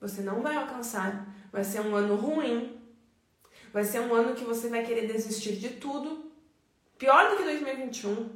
você 0.01 0.21
não 0.21 0.41
vai 0.41 0.57
alcançar. 0.57 1.33
Vai 1.49 1.63
ser 1.63 1.79
um 1.79 1.95
ano 1.95 2.17
ruim. 2.17 2.77
Vai 3.71 3.85
ser 3.85 4.01
um 4.01 4.13
ano 4.13 4.35
que 4.35 4.43
você 4.43 4.67
vai 4.67 4.85
querer 4.85 5.07
desistir 5.07 5.55
de 5.55 5.69
tudo. 5.77 6.29
Pior 6.97 7.29
do 7.29 7.37
que 7.37 7.43
2021 7.43 8.35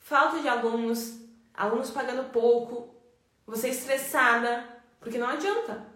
falta 0.00 0.40
de 0.40 0.48
alunos, 0.48 1.20
alunos 1.54 1.92
pagando 1.92 2.32
pouco, 2.32 2.92
você 3.46 3.68
estressada, 3.68 4.82
porque 4.98 5.16
não 5.16 5.28
adianta. 5.28 5.91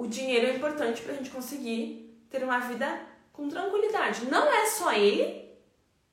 O 0.00 0.06
dinheiro 0.06 0.46
é 0.46 0.56
importante 0.56 1.02
para 1.02 1.12
a 1.12 1.16
gente 1.18 1.28
conseguir 1.28 2.24
ter 2.30 2.42
uma 2.42 2.58
vida 2.58 3.06
com 3.34 3.50
tranquilidade. 3.50 4.24
Não 4.30 4.50
é 4.50 4.64
só 4.64 4.94
ele, 4.94 5.54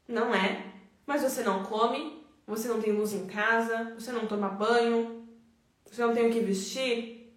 não 0.05 0.35
é, 0.35 0.73
mas 1.05 1.21
você 1.21 1.41
não 1.41 1.63
come, 1.63 2.21
você 2.45 2.67
não 2.67 2.81
tem 2.81 2.91
luz 2.91 3.13
em 3.13 3.25
casa, 3.27 3.95
você 3.97 4.11
não 4.11 4.27
toma 4.27 4.49
banho, 4.49 5.25
você 5.89 6.01
não 6.01 6.13
tem 6.13 6.27
o 6.27 6.33
que 6.33 6.41
vestir. 6.41 7.33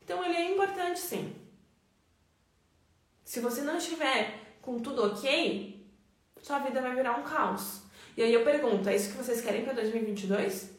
Então 0.00 0.24
ele 0.24 0.36
é 0.36 0.52
importante 0.52 1.00
sim. 1.00 1.34
Se 3.24 3.40
você 3.40 3.60
não 3.60 3.76
estiver 3.76 4.58
com 4.62 4.78
tudo 4.78 5.04
ok, 5.04 5.84
sua 6.40 6.60
vida 6.60 6.80
vai 6.80 6.94
virar 6.94 7.18
um 7.18 7.24
caos. 7.24 7.82
E 8.16 8.22
aí 8.22 8.32
eu 8.32 8.44
pergunto, 8.44 8.88
é 8.88 8.94
isso 8.94 9.10
que 9.10 9.18
vocês 9.18 9.40
querem 9.40 9.64
para 9.64 9.72
2022? 9.72 10.70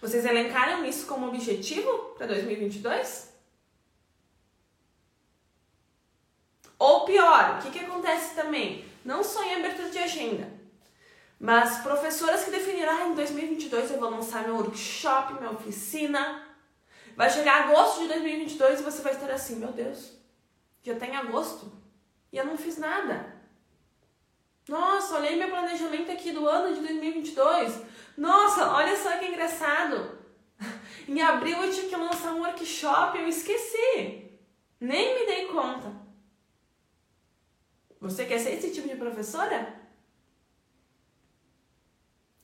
Vocês 0.00 0.24
elencaram 0.24 0.82
isso 0.82 1.06
como 1.06 1.28
objetivo 1.28 2.14
para 2.16 2.28
2022? 2.28 3.35
Ou 6.78 7.04
pior, 7.04 7.58
o 7.58 7.62
que, 7.62 7.70
que 7.70 7.84
acontece 7.84 8.34
também? 8.34 8.84
Não 9.04 9.22
só 9.22 9.42
em 9.44 9.54
abertura 9.54 9.88
de 9.88 9.98
agenda, 9.98 10.52
mas 11.38 11.78
professoras 11.78 12.44
que 12.44 12.50
definiram, 12.50 12.92
ah, 12.92 13.08
em 13.08 13.14
2022 13.14 13.90
eu 13.90 14.00
vou 14.00 14.10
lançar 14.10 14.44
meu 14.44 14.56
workshop, 14.56 15.34
minha 15.34 15.52
oficina. 15.52 16.44
Vai 17.14 17.30
chegar 17.30 17.64
agosto 17.64 18.00
de 18.00 18.08
2022 18.08 18.80
e 18.80 18.82
você 18.82 19.02
vai 19.02 19.12
estar 19.12 19.30
assim, 19.30 19.56
meu 19.56 19.72
Deus, 19.72 20.12
já 20.82 20.94
tem 20.96 21.12
tá 21.12 21.18
agosto 21.18 21.72
e 22.32 22.36
eu 22.36 22.44
não 22.44 22.56
fiz 22.56 22.78
nada. 22.78 23.34
Nossa, 24.68 25.16
olhei 25.16 25.36
meu 25.36 25.48
planejamento 25.48 26.10
aqui 26.10 26.32
do 26.32 26.46
ano 26.46 26.74
de 26.74 26.80
2022. 26.80 27.82
Nossa, 28.16 28.72
olha 28.72 28.96
só 28.96 29.16
que 29.16 29.26
engraçado. 29.26 30.18
Em 31.08 31.22
abril 31.22 31.62
eu 31.62 31.72
tinha 31.72 31.88
que 31.88 31.96
lançar 31.96 32.32
um 32.32 32.40
workshop, 32.40 33.18
eu 33.18 33.28
esqueci. 33.28 34.30
Nem 34.80 35.14
me 35.14 35.26
dei 35.26 35.46
conta. 35.46 36.05
Você 38.00 38.24
quer 38.24 38.38
ser 38.38 38.54
esse 38.54 38.72
tipo 38.72 38.88
de 38.88 38.96
professora? 38.96 39.80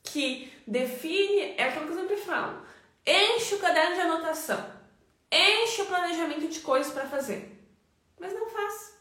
Que 0.02 0.52
define, 0.66 1.54
é 1.56 1.64
aquilo 1.64 1.86
que 1.86 1.92
eu 1.92 2.00
sempre 2.00 2.16
falo. 2.16 2.66
Enche 3.06 3.54
o 3.54 3.58
caderno 3.58 3.94
de 3.94 4.00
anotação. 4.00 4.82
Enche 5.30 5.82
o 5.82 5.86
planejamento 5.86 6.48
de 6.48 6.60
coisas 6.60 6.92
para 6.92 7.06
fazer. 7.06 7.58
Mas 8.18 8.32
não 8.32 8.48
faz. 8.48 8.98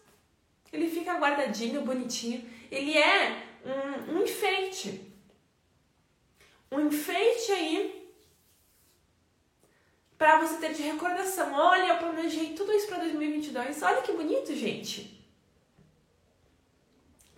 Ele 0.72 0.90
fica 0.90 1.18
guardadinho, 1.18 1.82
bonitinho 1.82 2.50
ele 2.72 2.98
é 2.98 3.44
um, 3.66 4.14
um 4.14 4.24
enfeite. 4.24 5.14
Um 6.72 6.88
enfeite 6.88 7.52
aí 7.52 8.16
para 10.18 10.40
você 10.40 10.56
ter 10.56 10.74
de 10.74 10.84
recordação. 10.84 11.54
Olha, 11.54 11.90
eu 11.90 11.98
planejei 11.98 12.54
tudo 12.54 12.72
isso 12.72 12.88
para 12.88 13.00
2022. 13.00 13.84
Olha 13.84 14.02
que 14.02 14.14
bonito, 14.14 14.56
gente. 14.56 15.21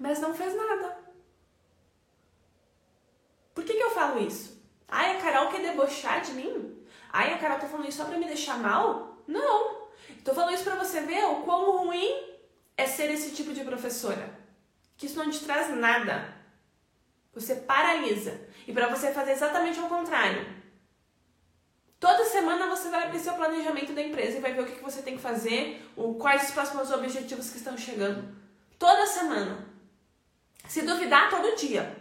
Mas 0.04 0.20
não 0.20 0.34
fez 0.34 0.54
nada. 0.54 0.98
Por 3.56 3.64
que, 3.64 3.74
que 3.74 3.84
eu 3.84 3.92
falo 3.92 4.20
isso? 4.20 4.62
Ai, 4.86 5.16
a 5.16 5.22
Carol 5.22 5.48
quer 5.50 5.62
debochar 5.62 6.20
de 6.20 6.34
mim? 6.34 6.86
Ai, 7.10 7.34
a 7.34 7.38
Carol 7.38 7.58
tá 7.58 7.68
falando 7.68 7.88
isso 7.88 8.00
só 8.00 8.04
pra 8.04 8.18
me 8.18 8.26
deixar 8.26 8.58
mal? 8.58 9.24
Não. 9.26 9.88
Tô 10.26 10.34
falando 10.34 10.56
isso 10.56 10.66
pra 10.66 10.76
você 10.76 11.00
ver 11.00 11.24
o 11.24 11.44
quão 11.44 11.78
ruim 11.78 12.22
é 12.76 12.86
ser 12.86 13.10
esse 13.12 13.34
tipo 13.34 13.54
de 13.54 13.64
professora 13.64 14.38
que 14.98 15.06
isso 15.06 15.18
não 15.18 15.30
te 15.30 15.40
traz 15.46 15.70
nada. 15.74 16.36
Você 17.34 17.56
paralisa. 17.56 18.42
E 18.68 18.74
para 18.74 18.90
você 18.90 19.14
fazer 19.14 19.32
exatamente 19.32 19.80
o 19.80 19.88
contrário. 19.88 20.46
Toda 21.98 22.26
semana 22.26 22.68
você 22.68 22.90
vai 22.90 23.06
abrir 23.06 23.20
seu 23.20 23.36
planejamento 23.36 23.94
da 23.94 24.02
empresa 24.02 24.38
e 24.38 24.42
vai 24.42 24.54
ver 24.54 24.64
o 24.64 24.66
que 24.66 24.84
você 24.84 25.02
tem 25.02 25.16
que 25.16 25.22
fazer, 25.22 25.82
quais 26.20 26.44
os 26.44 26.52
próximos 26.52 26.92
objetivos 26.92 27.50
que 27.50 27.58
estão 27.58 27.78
chegando. 27.78 28.36
Toda 28.78 29.08
semana. 29.08 29.73
Se 30.68 30.82
duvidar, 30.82 31.30
todo 31.30 31.56
dia. 31.56 31.96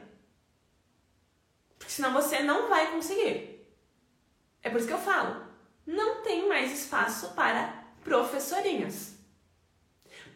Porque 1.78 1.92
senão 1.92 2.12
você 2.12 2.42
não 2.42 2.68
vai 2.68 2.90
conseguir. 2.92 3.66
É 4.62 4.70
por 4.70 4.78
isso 4.78 4.86
que 4.86 4.94
eu 4.94 4.98
falo. 4.98 5.44
Não 5.86 6.22
tem 6.22 6.48
mais 6.48 6.72
espaço 6.72 7.34
para 7.34 7.84
professorinhas. 8.04 9.14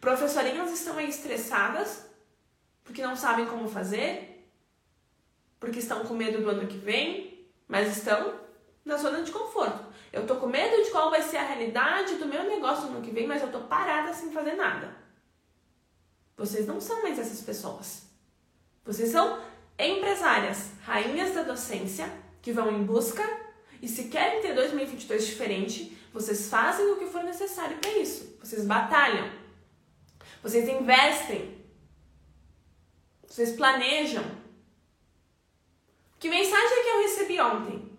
Professorinhas 0.01 0.73
estão 0.73 0.99
aí 0.99 1.09
estressadas 1.09 2.07
porque 2.85 3.03
não 3.03 3.17
sabem 3.17 3.47
como 3.47 3.69
fazer, 3.69 4.49
porque 5.59 5.81
estão 5.81 6.05
com 6.05 6.15
medo 6.15 6.41
do 6.41 6.49
ano 6.49 6.69
que 6.69 6.77
vem, 6.77 7.51
mas 7.67 7.97
estão 7.97 8.41
na 8.85 8.97
zona 8.97 9.23
de 9.23 9.33
conforto. 9.33 9.85
Eu 10.13 10.25
tô 10.27 10.37
com 10.37 10.47
medo 10.47 10.85
de 10.85 10.91
qual 10.91 11.11
vai 11.11 11.21
ser 11.21 11.39
a 11.39 11.45
realidade 11.45 12.15
do 12.15 12.27
meu 12.27 12.45
negócio 12.45 12.87
no 12.87 12.99
ano 12.99 13.05
que 13.05 13.11
vem, 13.11 13.27
mas 13.27 13.43
eu 13.43 13.51
tô 13.51 13.61
parada 13.63 14.15
sem 14.15 14.31
fazer 14.31 14.55
nada. 14.55 14.97
Vocês 16.37 16.67
não 16.67 16.81
são 16.81 17.03
mais 17.03 17.19
essas 17.19 17.41
pessoas. 17.41 18.06
Vocês 18.87 19.11
são 19.11 19.41
empresárias, 19.79 20.71
rainhas 20.83 21.35
da 21.35 21.43
docência, 21.43 22.11
que 22.41 22.53
vão 22.53 22.71
em 22.71 22.85
busca 22.85 23.23
e 23.83 23.89
se 23.89 24.05
querem 24.05 24.41
ter 24.41 24.55
2022 24.55 25.27
diferente, 25.27 25.99
vocês 26.13 26.49
fazem 26.49 26.91
o 26.93 26.97
que 26.97 27.07
for 27.07 27.23
necessário 27.23 27.77
para 27.79 27.91
isso. 27.99 28.39
Vocês 28.41 28.65
batalham. 28.65 29.31
Vocês 30.43 30.69
investem 30.69 31.57
vocês 33.37 33.55
planejam. 33.55 34.25
Que 36.19 36.31
mensagem 36.31 36.83
que 36.83 36.89
eu 36.89 37.03
recebi 37.03 37.39
ontem? 37.39 37.93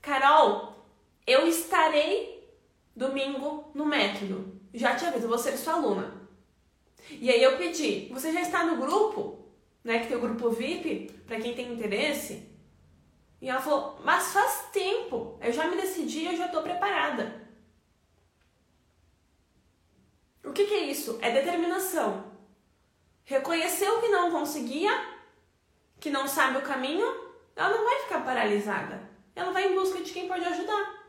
Carol, 0.00 0.86
eu 1.26 1.46
estarei 1.46 2.50
domingo 2.96 3.70
no 3.74 3.84
método. 3.84 4.58
Já 4.72 4.96
te 4.96 5.04
aviso, 5.04 5.28
vou 5.28 5.36
ser 5.36 5.54
sua 5.58 5.74
aluna. 5.74 6.17
E 7.10 7.30
aí 7.30 7.42
eu 7.42 7.56
pedi, 7.56 8.08
você 8.12 8.32
já 8.32 8.42
está 8.42 8.64
no 8.64 8.76
grupo? 8.76 9.46
Né, 9.82 10.00
que 10.00 10.08
tem 10.08 10.16
o 10.16 10.20
grupo 10.20 10.50
VIP, 10.50 11.12
para 11.26 11.40
quem 11.40 11.54
tem 11.54 11.72
interesse? 11.72 12.46
E 13.40 13.48
ela 13.48 13.60
falou, 13.60 13.98
mas 14.04 14.32
faz 14.32 14.68
tempo, 14.72 15.38
eu 15.40 15.52
já 15.52 15.66
me 15.66 15.76
decidi, 15.76 16.26
eu 16.26 16.36
já 16.36 16.46
estou 16.46 16.62
preparada. 16.62 17.48
O 20.44 20.52
que, 20.52 20.66
que 20.66 20.74
é 20.74 20.86
isso? 20.86 21.18
É 21.22 21.30
determinação 21.30 22.28
reconheceu 23.28 24.00
que 24.00 24.08
não 24.08 24.30
conseguia, 24.30 24.90
que 26.00 26.08
não 26.08 26.26
sabe 26.26 26.56
o 26.56 26.62
caminho, 26.62 27.06
ela 27.54 27.68
não 27.68 27.84
vai 27.84 28.00
ficar 28.00 28.24
paralisada. 28.24 29.06
Ela 29.36 29.52
vai 29.52 29.70
em 29.70 29.74
busca 29.74 30.02
de 30.02 30.10
quem 30.12 30.26
pode 30.26 30.46
ajudar. 30.46 31.04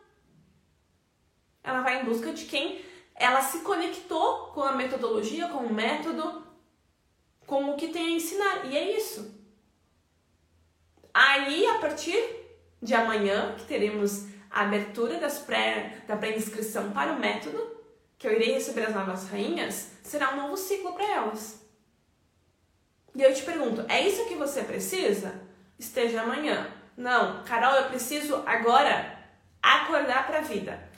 Ela 1.64 1.82
vai 1.82 2.02
em 2.02 2.06
busca 2.06 2.34
de 2.34 2.44
quem 2.44 2.84
ela 3.19 3.41
se 3.41 3.60
conectou 3.60 4.47
com 4.53 4.63
a 4.63 4.71
metodologia, 4.71 5.49
com 5.49 5.60
o 5.60 5.73
método, 5.73 6.47
com 7.45 7.71
o 7.71 7.75
que 7.75 7.89
tem 7.89 8.08
a 8.08 8.15
ensinar. 8.15 8.65
E 8.65 8.77
é 8.77 8.97
isso. 8.97 9.38
Aí, 11.13 11.67
a 11.67 11.79
partir 11.79 12.17
de 12.82 12.93
amanhã, 12.93 13.55
que 13.58 13.65
teremos 13.65 14.27
a 14.49 14.62
abertura 14.62 15.19
das 15.19 15.39
pré, 15.39 16.01
da 16.08 16.15
pré-inscrição 16.15 16.91
para 16.91 17.12
o 17.12 17.19
método, 17.19 17.77
que 18.17 18.25
eu 18.25 18.32
irei 18.32 18.53
receber 18.53 18.84
as 18.84 18.95
novas 18.95 19.29
rainhas, 19.29 19.91
será 20.01 20.34
um 20.34 20.38
novo 20.38 20.55
ciclo 20.55 20.93
para 20.93 21.05
elas. 21.05 21.62
E 23.13 23.21
eu 23.21 23.34
te 23.34 23.43
pergunto, 23.43 23.86
é 23.89 24.08
isso 24.08 24.27
que 24.27 24.36
você 24.36 24.63
precisa? 24.63 25.41
Esteja 25.77 26.21
amanhã. 26.21 26.71
Não, 26.95 27.43
Carol, 27.43 27.73
eu 27.75 27.89
preciso 27.89 28.43
agora 28.45 29.19
acordar 29.62 30.25
para 30.25 30.39
a 30.39 30.41
vida. 30.41 30.88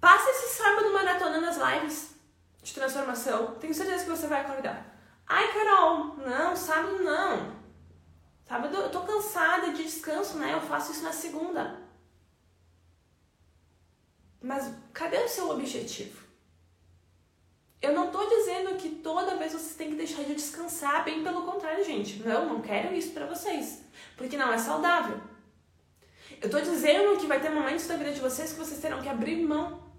Passa 0.00 0.30
esse 0.30 0.56
sábado 0.56 0.92
maratona 0.92 1.40
nas 1.40 1.56
lives 1.56 2.14
de 2.62 2.72
transformação. 2.72 3.54
Tenho 3.56 3.74
certeza 3.74 4.04
que 4.04 4.10
você 4.10 4.26
vai 4.26 4.40
acordar. 4.40 4.86
Ai, 5.26 5.52
Carol, 5.52 6.16
não, 6.16 6.56
sábado 6.56 7.02
não. 7.02 7.60
Sábado 8.48 8.76
eu 8.76 8.90
tô 8.90 9.02
cansada 9.02 9.72
de 9.72 9.84
descanso, 9.84 10.38
né? 10.38 10.54
Eu 10.54 10.60
faço 10.60 10.92
isso 10.92 11.02
na 11.02 11.12
segunda. 11.12 11.78
Mas 14.42 14.72
cadê 14.92 15.18
o 15.18 15.28
seu 15.28 15.50
objetivo? 15.50 16.30
Eu 17.80 17.92
não 17.92 18.10
tô 18.10 18.26
dizendo 18.26 18.76
que 18.76 18.88
toda 18.96 19.36
vez 19.36 19.52
vocês 19.52 19.74
têm 19.74 19.90
que 19.90 19.96
deixar 19.96 20.22
de 20.24 20.34
descansar, 20.34 21.04
bem 21.04 21.22
pelo 21.22 21.44
contrário, 21.44 21.84
gente. 21.84 22.22
Não, 22.22 22.46
não 22.46 22.60
quero 22.60 22.94
isso 22.94 23.12
para 23.12 23.26
vocês, 23.26 23.82
porque 24.16 24.36
não 24.36 24.52
é 24.52 24.58
saudável. 24.58 25.20
Eu 26.40 26.50
tô 26.50 26.60
dizendo 26.60 27.18
que 27.18 27.26
vai 27.26 27.40
ter 27.40 27.50
momentos 27.50 27.86
da 27.86 27.96
vida 27.96 28.12
de 28.12 28.20
vocês 28.20 28.52
que 28.52 28.58
vocês 28.58 28.80
terão 28.80 29.00
que 29.00 29.08
abrir 29.08 29.42
mão 29.46 29.89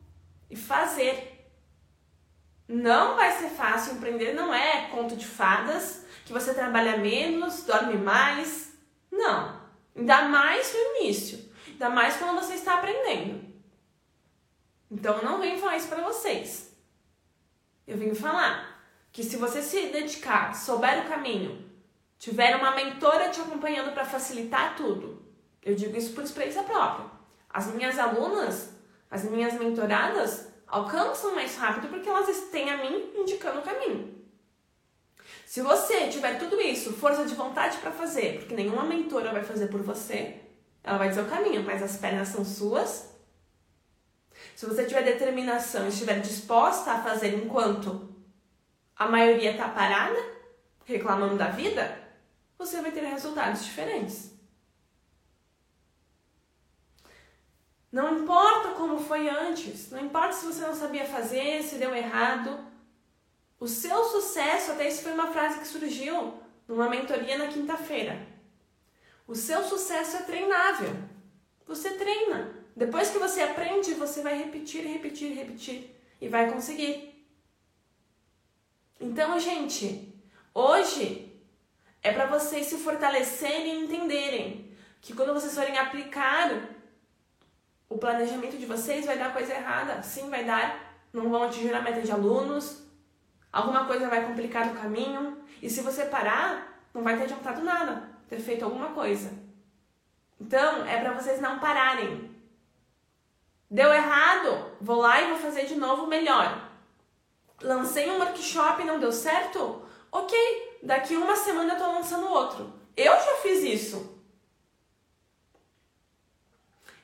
e 0.51 0.55
fazer. 0.55 1.49
Não 2.67 3.15
vai 3.15 3.31
ser 3.31 3.49
fácil 3.49 3.93
empreender, 3.93 4.33
não 4.33 4.53
é 4.53 4.87
conto 4.89 5.15
de 5.15 5.25
fadas, 5.25 6.05
que 6.25 6.33
você 6.33 6.53
trabalha 6.53 6.97
menos, 6.97 7.63
dorme 7.63 7.95
mais. 7.95 8.73
Não. 9.11 9.61
Ainda 9.95 10.23
mais 10.23 10.73
no 10.73 10.97
início. 10.97 11.51
Ainda 11.67 11.89
mais 11.89 12.17
quando 12.17 12.39
você 12.39 12.53
está 12.53 12.75
aprendendo. 12.75 13.49
Então 14.89 15.21
não 15.23 15.39
venho 15.39 15.59
falar 15.59 15.77
isso 15.77 15.87
para 15.87 16.03
vocês. 16.03 16.75
Eu 17.87 17.97
vim 17.97 18.13
falar 18.13 18.81
que 19.11 19.23
se 19.23 19.37
você 19.37 19.61
se 19.61 19.87
dedicar, 19.87 20.55
souber 20.55 21.05
o 21.05 21.09
caminho, 21.09 21.69
tiver 22.17 22.55
uma 22.55 22.75
mentora 22.75 23.29
te 23.29 23.41
acompanhando 23.41 23.93
para 23.93 24.05
facilitar 24.05 24.75
tudo, 24.75 25.25
eu 25.61 25.75
digo 25.75 25.97
isso 25.97 26.13
por 26.13 26.23
experiência 26.23 26.63
própria. 26.63 27.09
As 27.49 27.67
minhas 27.73 27.99
alunas, 27.99 28.73
as 29.11 29.23
minhas 29.25 29.53
mentoradas, 29.53 30.47
alcançam 30.65 31.35
mais 31.35 31.55
rápido 31.55 31.89
porque 31.89 32.09
elas 32.09 32.49
têm 32.49 32.71
a 32.71 32.77
mim 32.77 33.11
indicando 33.15 33.59
o 33.59 33.63
caminho. 33.63 34.19
Se 35.45 35.61
você 35.61 36.07
tiver 36.07 36.39
tudo 36.39 36.59
isso, 36.59 36.93
força 36.93 37.25
de 37.25 37.35
vontade 37.35 37.77
para 37.77 37.91
fazer, 37.91 38.39
porque 38.39 38.55
nenhuma 38.55 38.85
mentora 38.85 39.31
vai 39.31 39.43
fazer 39.43 39.67
por 39.67 39.83
você, 39.83 40.37
ela 40.83 40.97
vai 40.97 41.09
dizer 41.09 41.21
o 41.21 41.29
caminho, 41.29 41.61
mas 41.61 41.83
as 41.83 41.97
pernas 41.97 42.29
são 42.29 42.43
suas 42.43 43.11
se 44.55 44.65
você 44.65 44.85
tiver 44.85 45.03
determinação 45.03 45.85
e 45.85 45.89
estiver 45.89 46.19
disposta 46.19 46.91
a 46.91 47.03
fazer 47.03 47.33
enquanto 47.33 48.09
a 48.95 49.07
maioria 49.07 49.51
está 49.51 49.67
parada, 49.69 50.19
reclamando 50.85 51.35
da 51.35 51.47
vida, 51.47 51.97
você 52.57 52.81
vai 52.81 52.91
ter 52.91 53.01
resultados 53.01 53.65
diferentes. 53.65 54.30
Não 57.91 58.19
importa 58.19 58.69
como 58.69 58.99
foi 58.99 59.27
antes, 59.27 59.91
não 59.91 59.99
importa 59.99 60.31
se 60.33 60.45
você 60.45 60.61
não 60.61 60.73
sabia 60.73 61.05
fazer, 61.05 61.61
se 61.61 61.75
deu 61.75 61.93
errado. 61.93 62.57
O 63.59 63.67
seu 63.67 64.03
sucesso, 64.05 64.71
até 64.71 64.87
isso 64.87 65.03
foi 65.03 65.11
uma 65.11 65.31
frase 65.31 65.59
que 65.59 65.67
surgiu 65.67 66.33
numa 66.67 66.89
mentoria 66.89 67.37
na 67.37 67.47
quinta-feira. 67.47 68.25
O 69.27 69.35
seu 69.35 69.63
sucesso 69.63 70.17
é 70.17 70.21
treinável. 70.21 70.95
Você 71.67 71.91
treina. 71.91 72.55
Depois 72.75 73.09
que 73.09 73.19
você 73.19 73.41
aprende, 73.41 73.93
você 73.93 74.21
vai 74.21 74.37
repetir, 74.37 74.85
repetir, 74.87 75.35
repetir 75.35 75.95
e 76.19 76.29
vai 76.29 76.49
conseguir. 76.49 77.27
Então, 78.99 79.37
gente, 79.39 80.13
hoje 80.53 81.31
é 82.01 82.11
para 82.13 82.25
vocês 82.27 82.67
se 82.67 82.77
fortalecerem 82.77 83.81
e 83.81 83.83
entenderem 83.83 84.75
que 85.01 85.13
quando 85.13 85.33
vocês 85.33 85.53
forem 85.53 85.77
aplicar 85.77 86.69
o 87.91 87.97
planejamento 87.97 88.57
de 88.57 88.65
vocês, 88.65 89.05
vai 89.05 89.17
dar 89.17 89.33
coisa 89.33 89.53
errada. 89.53 90.01
Sim, 90.01 90.29
vai 90.29 90.43
dar. 90.45 90.79
Não 91.11 91.29
vão 91.29 91.43
atingir 91.43 91.73
a 91.73 91.81
meta 91.81 92.01
de 92.01 92.11
alunos. 92.11 92.83
Alguma 93.51 93.85
coisa 93.85 94.07
vai 94.07 94.25
complicar 94.25 94.67
o 94.67 94.75
caminho. 94.75 95.37
E 95.61 95.69
se 95.69 95.81
você 95.81 96.05
parar, 96.05 96.87
não 96.93 97.03
vai 97.03 97.17
ter 97.17 97.23
adiantado 97.23 97.61
nada 97.61 98.11
ter 98.31 98.39
feito 98.39 98.63
alguma 98.63 98.91
coisa. 98.91 99.29
Então, 100.39 100.85
é 100.85 100.97
para 101.01 101.11
vocês 101.11 101.41
não 101.41 101.59
pararem. 101.59 102.31
Deu 103.69 103.93
errado? 103.93 104.71
Vou 104.79 105.01
lá 105.01 105.21
e 105.21 105.27
vou 105.27 105.37
fazer 105.37 105.65
de 105.65 105.75
novo 105.75 106.07
melhor. 106.07 106.69
Lancei 107.61 108.09
um 108.09 108.19
workshop 108.19 108.81
e 108.81 108.85
não 108.85 108.99
deu 108.99 109.11
certo? 109.11 109.83
Ok, 110.09 110.33
daqui 110.81 111.17
uma 111.17 111.35
semana 111.35 111.73
eu 111.73 111.77
tô 111.77 111.91
lançando 111.91 112.25
outro. 112.25 112.73
Eu 112.95 113.13
já 113.13 113.35
fiz 113.41 113.63
isso. 113.63 114.10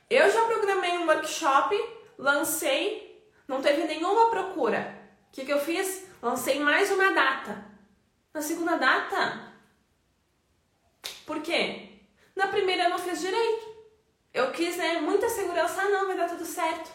Eu 0.10 0.32
já 0.32 0.46
programei 0.46 0.98
um 0.98 1.06
workshop, 1.06 1.76
lancei, 2.18 3.30
não 3.48 3.62
teve 3.62 3.84
nenhuma 3.84 4.30
procura. 4.30 4.98
O 5.28 5.32
que, 5.34 5.44
que 5.44 5.52
eu 5.52 5.60
fiz? 5.60 6.08
Lancei 6.22 6.60
mais 6.60 6.90
uma 6.92 7.12
data. 7.12 7.66
Na 8.34 8.42
segunda 8.42 8.78
data, 8.78 9.54
por 11.26 11.42
quê? 11.42 11.90
Na 12.36 12.48
primeira 12.48 12.84
eu 12.84 12.90
não 12.90 13.00
fiz 13.00 13.20
direito. 13.20 13.68
Eu 14.34 14.52
quis, 14.52 14.78
né, 14.78 15.02
muita 15.02 15.28
segurança, 15.28 15.82
ah, 15.82 15.90
não, 15.90 16.08
vai 16.08 16.16
dar 16.16 16.30
tudo 16.30 16.46
certo. 16.46 16.92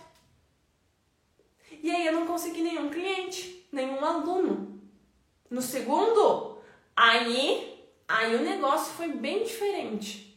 E 1.83 1.91
aí 1.91 2.07
eu 2.07 2.13
não 2.13 2.27
consegui 2.27 2.63
nenhum 2.63 2.89
cliente, 2.89 3.69
nenhum 3.73 4.03
aluno. 4.05 4.81
No 5.51 5.61
segundo, 5.61 6.63
aí, 6.97 7.87
aí 8.09 8.37
o 8.37 8.43
negócio 8.43 8.95
foi 8.95 9.09
bem 9.09 9.43
diferente. 9.43 10.32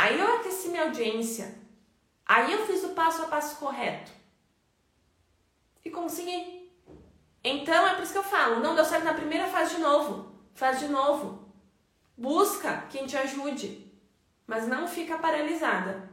Aí 0.00 0.18
eu 0.18 0.36
aqueci 0.36 0.68
minha 0.68 0.84
audiência. 0.84 1.46
Aí 2.24 2.52
eu 2.52 2.66
fiz 2.66 2.84
o 2.84 2.90
passo 2.90 3.22
a 3.22 3.26
passo 3.26 3.56
correto. 3.56 4.12
E 5.84 5.90
consegui. 5.90 6.70
Então 7.42 7.86
é 7.86 7.94
por 7.94 8.02
isso 8.02 8.12
que 8.12 8.18
eu 8.18 8.30
falo, 8.36 8.60
não 8.60 8.74
deu 8.74 8.84
certo 8.84 9.04
na 9.04 9.14
primeira, 9.14 9.46
faz 9.46 9.70
de 9.70 9.78
novo. 9.78 10.32
Faz 10.54 10.78
de 10.80 10.88
novo. 10.88 11.52
Busca 12.16 12.86
quem 12.90 13.06
te 13.06 13.16
ajude 13.16 13.88
mas 14.48 14.66
não 14.66 14.88
fica 14.88 15.18
paralisada. 15.18 16.08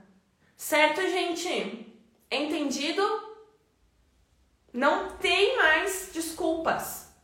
Certo, 0.57 0.99
gente? 1.01 1.87
Entendido? 2.29 3.01
Não 4.73 5.15
tem 5.15 5.55
mais 5.55 6.09
desculpas. 6.13 7.15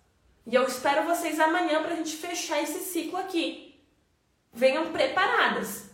E 0.47 0.55
eu 0.55 0.65
espero 0.65 1.05
vocês 1.05 1.37
amanhã 1.37 1.83
para 1.83 1.93
a 1.93 1.97
gente 1.97 2.15
fechar 2.15 2.63
esse 2.63 2.79
ciclo 2.79 3.17
aqui. 3.17 3.83
Venham 4.53 4.93
preparadas. 4.93 5.90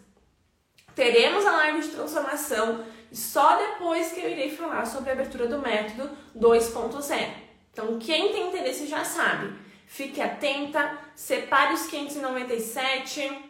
Teremos 0.98 1.46
a 1.46 1.52
live 1.52 1.82
de 1.82 1.90
transformação 1.90 2.84
e 3.12 3.16
só 3.16 3.56
depois 3.56 4.12
que 4.12 4.20
eu 4.20 4.32
irei 4.32 4.50
falar 4.50 4.84
sobre 4.88 5.12
a 5.12 5.14
abertura 5.14 5.46
do 5.46 5.60
método 5.60 6.10
2.0. 6.36 7.30
Então, 7.72 8.00
quem 8.00 8.32
tem 8.32 8.48
interesse 8.48 8.88
já 8.88 9.06
sabe. 9.06 9.54
Fique 9.86 10.20
atenta, 10.20 10.98
separe 11.16 11.76
os 11.76 11.86
597 11.86 13.48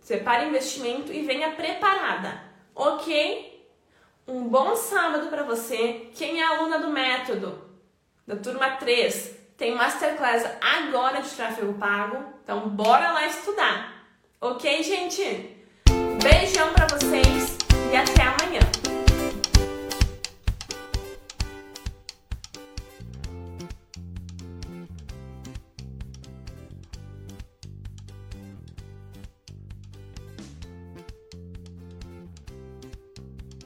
Separe 0.00 0.48
investimento 0.48 1.12
e 1.12 1.22
venha 1.22 1.52
preparada, 1.52 2.42
ok? 2.74 3.64
Um 4.26 4.48
bom 4.48 4.74
sábado 4.74 5.28
para 5.28 5.44
você. 5.44 6.10
Quem 6.16 6.42
é 6.42 6.44
aluna 6.44 6.80
do 6.80 6.90
método 6.90 7.62
da 8.26 8.34
turma 8.34 8.72
3 8.72 9.38
tem 9.56 9.76
masterclass 9.76 10.44
agora 10.60 11.22
de 11.22 11.30
tráfego 11.30 11.74
pago, 11.74 12.16
então 12.42 12.68
bora 12.70 13.12
lá 13.12 13.24
estudar. 13.28 14.04
Ok, 14.40 14.82
gente? 14.82 15.51
Beijão 16.22 16.72
para 16.72 16.86
vocês 16.86 17.56
e 17.92 17.96
até 17.96 18.22
amanhã. 18.22 18.71